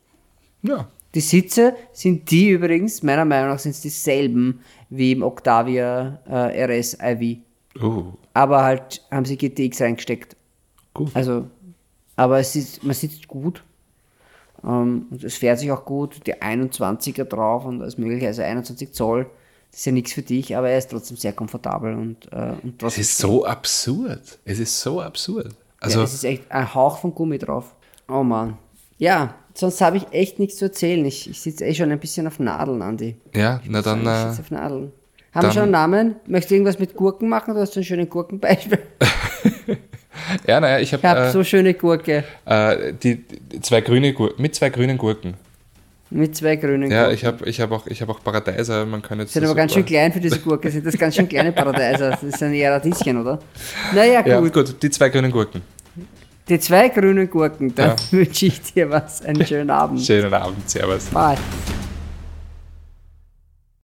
[0.62, 0.88] ja.
[1.18, 6.64] Die Sitze sind die übrigens, meiner Meinung nach sind es dieselben wie im Octavia äh,
[6.78, 7.38] RS IV.
[7.82, 10.36] Oh, Aber halt haben sie GTX reingesteckt.
[10.94, 11.10] gut.
[11.14, 11.46] Also,
[12.14, 13.64] aber es ist, man sitzt gut.
[14.62, 16.24] Ähm, und es fährt sich auch gut.
[16.24, 19.26] Die 21er drauf und alles mögliche, also 21 Zoll.
[19.72, 22.74] Das ist ja nichts für dich, aber er ist trotzdem sehr komfortabel und, äh, und
[22.74, 23.00] Es trotzdem.
[23.00, 24.38] ist so absurd.
[24.44, 25.52] Es ist so absurd.
[25.80, 27.74] Also, ja, es ist echt ein Hauch von Gummi drauf.
[28.08, 28.56] Oh Mann.
[28.98, 31.04] Ja, sonst habe ich echt nichts zu erzählen.
[31.04, 33.16] Ich, ich sitze eh schon ein bisschen auf Nadeln, Andi.
[33.34, 34.02] ja, na dann.
[34.02, 34.92] Ich Äh, sitze auf Nadeln.
[35.34, 36.16] Haben wir schon einen Namen?
[36.26, 37.54] Möchtest du irgendwas mit Gurken machen?
[37.54, 38.78] Du hast so ein schönes Gurkenbeispiel.
[40.46, 44.12] ja, naja, ich Ich habe habe so schöne Gurke äh, äh, die, die zwei grüne
[44.14, 45.34] Gurken, mit zwei grünen Gurken.
[46.10, 47.14] mit zwei grünen Ja, Gurken.
[47.14, 49.32] ich habe ich hab auch, ich hab auch Paradeiser, man kann jetzt.
[49.34, 50.70] sind aber ganz schön klein für diese Gurke.
[50.70, 52.18] Sind das ganz schön kleine Paradeiser?
[52.22, 53.38] Das sind eher Radieschen, oder?
[53.94, 54.52] Naja, Ja, gut.
[54.52, 55.60] gut, die zwei grünen Gurken.
[56.48, 57.96] Die zwei grünen Gurken, dann Ja.
[58.10, 59.22] wünsche ich dir was.
[59.22, 60.00] Einen schönen Abend.
[60.00, 61.04] Schönen Abend, Servus.
[61.06, 61.36] Bye.